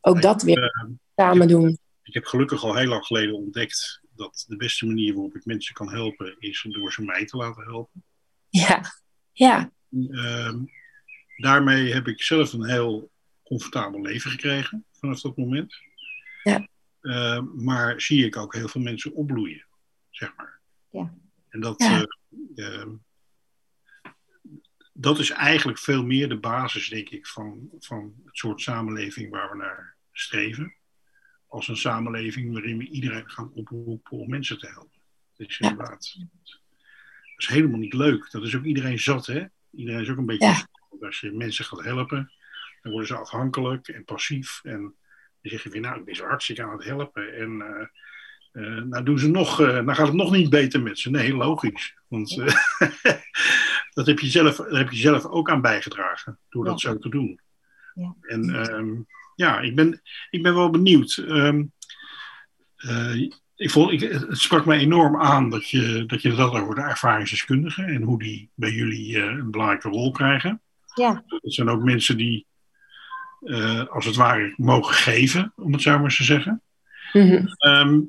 [0.00, 0.70] Ook dat weer
[1.16, 1.78] samen doen.
[2.02, 5.74] Ik heb gelukkig al heel lang geleden ontdekt dat de beste manier waarop ik mensen
[5.74, 8.04] kan helpen is door ze mij te laten helpen.
[8.48, 8.80] Ja,
[9.32, 10.64] ja, Ehm,
[11.36, 13.10] daarmee heb ik zelf een heel
[13.42, 15.74] comfortabel leven gekregen vanaf dat moment.
[16.42, 16.68] Ja.
[17.02, 19.66] Ehm, maar zie ik ook heel veel mensen opbloeien,
[20.10, 20.60] zeg maar.
[20.90, 21.14] Ja.
[21.48, 22.06] En dat, Ja.
[22.54, 22.90] eh, ehm,
[24.92, 29.50] dat is eigenlijk veel meer de basis, denk ik, van, van het soort samenleving waar
[29.50, 30.74] we naar streven.
[31.46, 35.00] Als een samenleving waarin we iedereen gaan oproepen om mensen te helpen.
[35.36, 35.70] Dat is Ja.
[35.70, 36.16] inderdaad.
[36.44, 36.60] Dat
[37.36, 38.30] is helemaal niet leuk.
[38.30, 39.44] Dat is ook iedereen zat, hè?
[39.70, 40.46] Iedereen is ook een beetje.
[40.46, 40.66] Ja.
[41.00, 42.32] Als je mensen gaat helpen,
[42.82, 44.60] dan worden ze afhankelijk en passief.
[44.64, 44.94] En
[45.42, 47.34] dan zeg je weer, nou, ik ben zo hartstikke aan het helpen.
[47.34, 47.86] En eh,
[48.52, 51.10] eh, nou doen ze nog, eh, nou gaat het nog niet beter met ze.
[51.10, 51.96] Nee, logisch.
[52.08, 52.36] Want
[53.94, 57.08] dat heb je, zelf, daar heb je zelf ook aan bijgedragen door dat zo te
[57.08, 57.40] doen.
[57.94, 58.14] Ja.
[58.20, 58.94] En ehm,
[59.34, 61.16] ja, ik ben, ik ben wel benieuwd.
[61.16, 61.64] Ehm,
[62.76, 63.14] eh,
[63.56, 66.80] ik vond, ik, het sprak mij enorm aan dat je, dat je had over de
[66.80, 70.60] ervaringsdeskundigen en hoe die bij jullie een belangrijke rol krijgen.
[70.94, 71.24] Ja.
[71.26, 72.46] Het zijn ook mensen die,
[73.44, 76.62] eh, als het ware, mogen geven, om het zo maar eens te zeggen.
[77.12, 77.46] Mhm.
[77.46, 78.00] Ehm,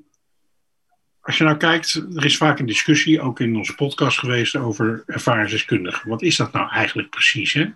[1.22, 5.04] als je nou kijkt, er is vaak een discussie, ook in onze podcast geweest, over
[5.06, 6.10] ervaringsdeskundigen.
[6.10, 7.54] Wat is dat nou eigenlijk precies?
[7.54, 7.62] Hè?
[7.62, 7.74] Ja.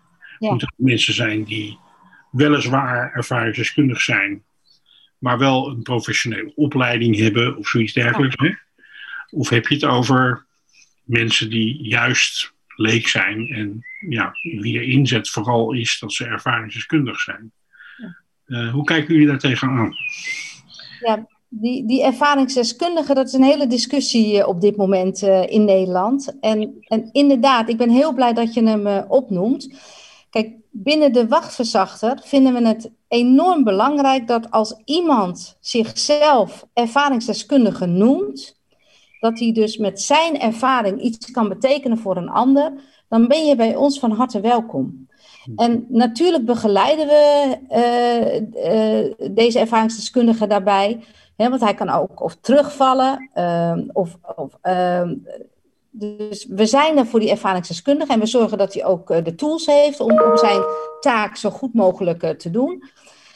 [0.49, 1.77] Moeten het mensen zijn die
[2.31, 4.43] weliswaar ervaringsdeskundig zijn,
[5.17, 8.35] maar wel een professionele opleiding hebben of zoiets dergelijks?
[8.37, 8.53] Hè?
[9.29, 10.45] Of heb je het over
[11.03, 17.19] mensen die juist leek zijn en ja, wie de inzet vooral is dat ze ervaringsdeskundig
[17.19, 17.51] zijn?
[18.45, 19.95] Eh, hoe kijken jullie daar tegenaan?
[20.99, 25.65] Ja, die, die ervaringsdeskundigen, dat is een hele discussie eh, op dit moment eh, in
[25.65, 26.37] Nederland.
[26.39, 29.75] En, en inderdaad, ik ben heel blij dat je hem opnoemt.
[30.29, 38.56] Kijk, binnen de wachtverzachter vinden we het enorm belangrijk dat als iemand zichzelf ervaringsdeskundige noemt,
[39.19, 42.73] dat hij dus met zijn ervaring iets kan betekenen voor een ander,
[43.09, 45.07] dan ben je bij ons van harte welkom.
[45.55, 51.03] En natuurlijk begeleiden we eh, eh, deze ervaringsdeskundige daarbij.
[51.35, 53.29] Hè, want hij kan ook of terugvallen.
[53.33, 55.15] ehm, of, of, ehm,
[55.89, 58.13] dus we zijn er voor die ervaringsdeskundige.
[58.13, 60.61] En we zorgen dat hij ook eh, de tools heeft om, om zijn
[60.99, 62.83] taak zo goed mogelijk te doen.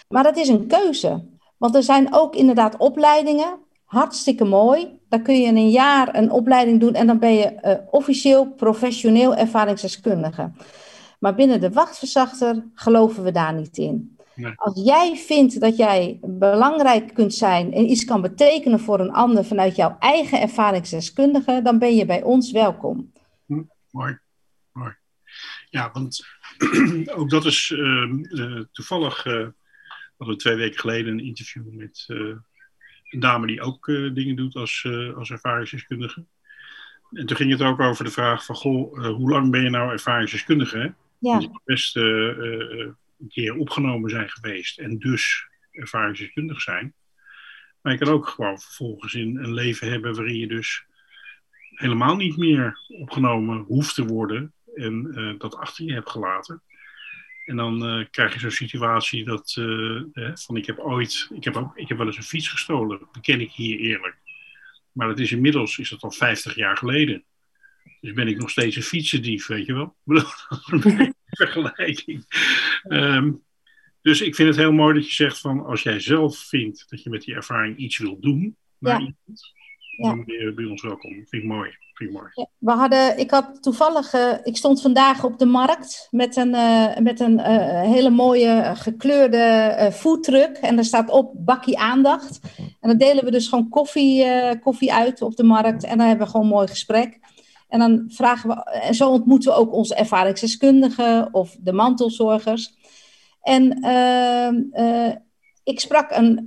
[0.08, 1.26] Maar dat is een keuze.
[1.58, 3.60] Want er zijn ook inderdaad opleidingen.
[3.92, 5.00] Hartstikke mooi.
[5.10, 6.94] Daar kun je in een jaar een opleiding doen.
[6.94, 10.52] En dan ben je eh, officieel professioneel ervaringsdeskundige.
[11.20, 14.18] Maar binnen de wachtverzachter geloven we daar niet in.
[14.36, 14.54] Nee.
[14.56, 19.46] Als jij vindt dat jij belangrijk kunt zijn en iets kan betekenen voor een ander
[19.46, 23.12] vanuit jouw eigen ervaringsdeskundige, dan ben je bij ons welkom.
[24.72, 24.96] Mooi.
[25.70, 26.26] Ja, want
[27.18, 29.24] ook dat is ehm, eh, toevallig.
[29.24, 29.56] hadden
[30.18, 32.06] we twee weken geleden een interview met
[33.14, 36.26] een dame die ook eh, dingen doet als, eh, als ervaringsdeskundige.
[37.12, 39.70] En toen ging het ook over de vraag van, goh, eh, hoe lang ben je
[39.70, 40.78] nou ervaringsdeskundige?
[40.78, 40.90] Hè?
[41.18, 42.96] Ja, Je moet best een
[43.30, 46.94] keer opgenomen zijn geweest en dus ervaringsdeskundig zijn.
[47.82, 50.86] Maar je kan ook gewoon vervolgens in een leven hebben waarin je dus
[51.70, 56.62] helemaal niet meer opgenomen hoeft te worden en dat achter je hebt gelaten.
[57.52, 61.44] En dan eh, krijg je zo'n situatie dat, eh, hè, van ik heb ooit, ik
[61.44, 64.16] heb, ook, ik heb wel eens een fiets gestolen, beken ik hier eerlijk.
[64.92, 67.24] Maar dat is inmiddels, is dat al 50 jaar geleden.
[68.02, 69.96] Dus ben ik nog steeds een fietsendief, weet je wel?
[70.06, 72.26] Dat vergelijking.
[72.84, 73.32] Ehm,
[74.02, 77.04] dus ik vind het heel mooi dat je zegt van als jij zelf vindt dat
[77.04, 79.00] je met die ervaring iets wil doen naar Ja.
[79.00, 79.54] iemand,
[79.98, 81.12] dan ben je bij ons welkom.
[81.12, 81.26] Mooi.
[81.30, 81.78] Vind ik mooi.
[82.58, 86.98] We hadden, ik had toevallig, eh, ik stond vandaag op de markt met een, eh,
[86.98, 90.58] met een eh, hele mooie gekleurde foodtruck.
[90.58, 92.40] En daar staat op bakkie aandacht.
[92.58, 94.26] En dan delen we dus gewoon koffie,
[94.60, 95.84] koffie uit op de markt.
[95.84, 97.20] En dan hebben we gewoon een mooi gesprek.
[97.68, 102.74] En dan vragen we, en zo ontmoeten we ook onze ervaringsdeskundigen of de mantelzorgers.
[103.42, 105.16] En ehm, eh,
[105.64, 106.42] ik sprak een,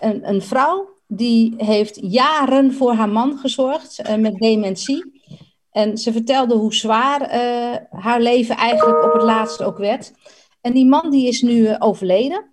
[0.00, 5.22] een, een vrouw die heeft jaren voor haar man gezorgd eh, met dementie.
[5.70, 10.12] En ze vertelde hoe zwaar eh, haar leven eigenlijk op het laatst ook werd.
[10.60, 12.44] En die man die is nu eh, overleden.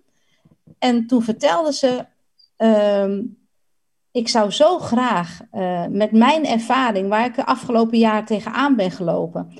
[0.78, 2.06] En toen vertelde ze,
[2.56, 3.22] ehm,
[4.10, 5.40] ik zou zo graag
[5.90, 9.52] met mijn ervaring, waar ik de afgelopen jaar tegenaan ben gelopen,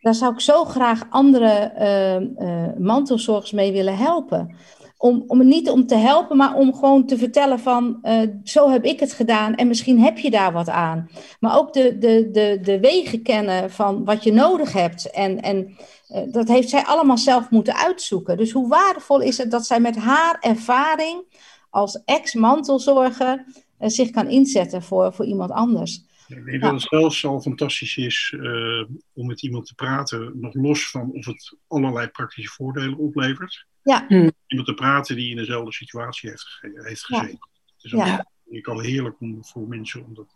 [0.00, 4.56] daar zou ik zo graag andere mantelzorgers mee willen helpen.
[5.02, 8.84] Om, om niet om te helpen, maar om gewoon te vertellen van eh, zo heb
[8.84, 11.08] ik het gedaan en misschien heb je daar wat aan.
[11.40, 15.10] Maar ook de, de, de, de wegen kennen van wat je nodig hebt.
[15.10, 15.76] En, en
[16.08, 18.36] eh, dat heeft zij allemaal zelf moeten uitzoeken.
[18.36, 21.24] Dus hoe waardevol is het dat zij met haar ervaring
[21.70, 23.44] als ex-mantelzorger
[23.78, 26.04] eh, zich kan inzetten voor, voor iemand anders.
[26.38, 26.70] Ik denk Ja.
[26.70, 31.10] dat het zelfs al fantastisch is eh, om met iemand te praten, nog los van
[31.12, 33.66] of het allerlei praktische voordelen oplevert.
[33.82, 34.04] Ja.
[34.08, 34.32] Hmm.
[34.46, 37.18] Iemand te praten die in dezelfde situatie heeft, heeft Ja.
[37.18, 37.48] gezeten.
[37.76, 38.26] Het is ook Ja.
[38.46, 40.32] ik al heerlijk om voor mensen om dat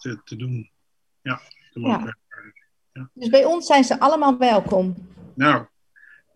[0.00, 0.70] te, te, doen.
[1.22, 1.40] Ja,
[1.72, 3.10] te Ja.
[3.14, 5.08] Dus bij ons zijn ze allemaal welkom.
[5.34, 5.66] Nou,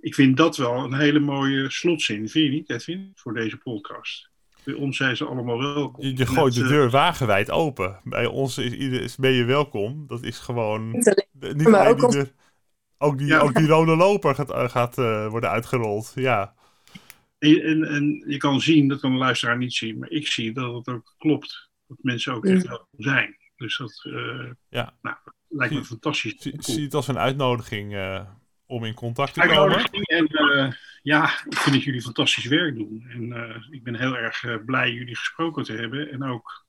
[0.00, 4.27] ik vind dat wel een hele mooie slotzin, vind je niet, Edwin, voor deze podcast.
[4.68, 6.04] Bij ons zijn ze allemaal welkom.
[6.04, 8.00] Je, je gooit de eh, deur wagenwijd open.
[8.04, 10.04] Bij ons is, ieder- is, ben je welkom.
[10.06, 10.90] Dat is gewoon...
[10.90, 12.32] Niet Niet Maar ook die deur-
[12.98, 13.38] ook die, Ja.
[13.38, 16.12] ook die rode loper gaat, eh, gaat eh, worden uitgerold.
[16.14, 16.54] Ja.
[17.38, 20.52] En, en, en je kan zien, dat kan de luisteraar niet zien, maar ik zie
[20.52, 21.70] dat het ook klopt.
[21.86, 22.68] Dat mensen ook echt Mm.
[22.68, 23.36] welkom zijn.
[23.56, 24.94] Dus dat eh, Ja.
[25.02, 25.16] nou,
[25.48, 26.34] lijkt me Zie- fantastisch.
[26.38, 26.62] Zie, Cool.
[26.76, 28.20] zie het als een uitnodiging eh,
[28.68, 29.84] om in contact te komen.
[29.90, 33.06] En eh, ja, ik vind dat jullie fantastisch werk doen.
[33.08, 36.10] En eh, ik ben heel erg eh, blij jullie gesproken te hebben.
[36.10, 36.66] En ook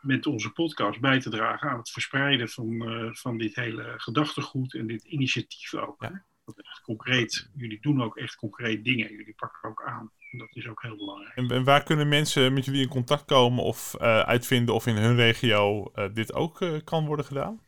[0.00, 2.82] met onze podcast bij te dragen aan het verspreiden van,
[3.12, 6.02] van dit hele gedachtegoed en dit initiatief ook.
[6.02, 6.24] Ja.
[6.44, 9.12] Dat echt concreet, jullie doen ook echt concreet dingen.
[9.12, 10.10] Jullie pakken ook aan.
[10.30, 11.36] En dat is ook heel belangrijk.
[11.36, 15.16] En, en waar kunnen mensen met jullie in contact komen of uitvinden of in hun
[15.16, 17.60] regio dit ook kan worden gedaan?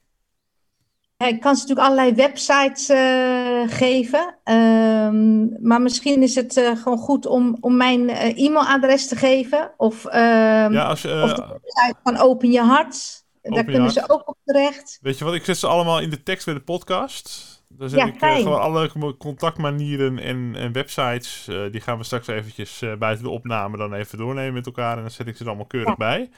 [1.23, 4.37] Ja, Ik kan ze natuurlijk allerlei websites eh, geven.
[4.45, 9.73] Ehm, maar misschien is het eh, gewoon goed om, om mijn eh, e-mailadres te geven.
[9.77, 13.25] Of, ehm, Ja, als, of de website van Open Je Hart.
[13.43, 13.93] Daar Je kunnen Hart.
[13.95, 14.99] ze ook op terecht.
[15.03, 17.51] Weet je wat, ik zet ze allemaal in de tekst bij de podcast.
[17.69, 21.49] Daar zet Ja, ik gewoon alle contactmanieren en, en websites.
[21.71, 24.97] die gaan we straks eventjes buiten de opname dan even doornemen met elkaar.
[24.97, 25.95] En dan zet ik ze er allemaal keurig Ja.
[25.97, 26.31] bij.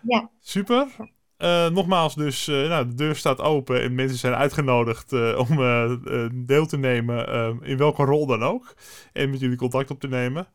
[0.00, 0.30] Ja.
[0.40, 0.86] Super.
[1.36, 6.46] Eh, nogmaals, dus eh, nou, de deur staat open en mensen zijn uitgenodigd eh, om
[6.46, 8.74] deel te nemen in welke rol dan ook.
[9.12, 10.48] En met jullie contact op te nemen.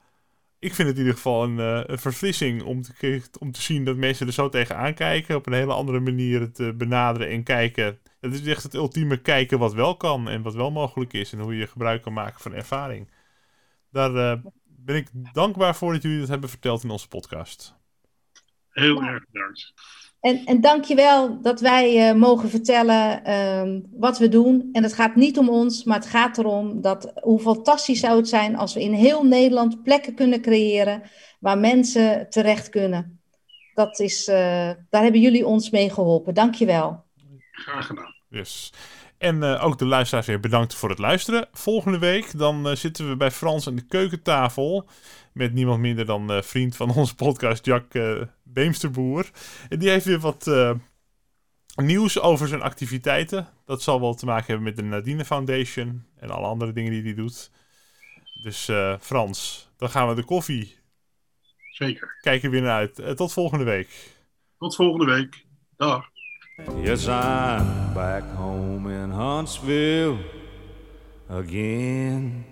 [0.60, 3.86] Ik vind het in ieder geval een, eh, een verfrissing om te, om te zien
[3.86, 5.36] dat mensen er zo tegenaan kijken.
[5.36, 8.00] Op een hele andere manier het benaderen en kijken.
[8.20, 11.34] Het is echt het ultieme kijken wat wel kan en wat wel mogelijk is.
[11.34, 13.12] En hoe je gebruik kan maken van ervaring.
[13.92, 17.76] Daar eh, ben ik dankbaar voor dat jullie dat hebben verteld in onze podcast.
[18.70, 19.74] Heel erg bedankt.
[20.20, 24.70] En, en dank je wel dat wij eh, mogen vertellen ehm, wat we doen.
[24.72, 28.28] En het gaat niet om ons, maar het gaat erom dat hoe fantastisch zou het
[28.28, 31.02] zijn als we in heel Nederland plekken kunnen creëren
[31.40, 33.22] waar mensen terecht kunnen.
[33.74, 36.34] Dat is, eh, daar hebben jullie ons mee geholpen.
[36.34, 37.04] Dank je wel.
[37.52, 38.16] Graag gedaan.
[38.30, 38.72] Yes.
[39.18, 41.48] En eh, ook de luisteraars weer bedankt voor het luisteren.
[41.52, 44.88] Volgende week dan zitten we bij Frans aan de keukentafel.
[45.34, 48.22] Met niemand minder dan eh, vriend van onze podcast, Jack eh,
[48.54, 49.30] Beemsterboer.
[49.70, 50.72] En die heeft weer wat, eh,
[51.76, 53.48] nieuws over zijn activiteiten.
[53.66, 57.04] Dat zal wel te maken hebben met de Nadine Foundation en alle andere dingen die
[57.04, 57.52] hij doet.
[58.44, 60.78] Dus eh, Frans, dan gaan we de koffie.
[61.72, 62.18] Zeker.
[62.22, 63.00] Kijken weer naar uit.
[63.00, 64.18] Eh, tot volgende week.
[64.58, 65.46] Tot volgende week.
[65.78, 66.06] Dag.
[66.84, 70.18] Yes, I'm back home in Huntsville
[71.30, 72.46] again.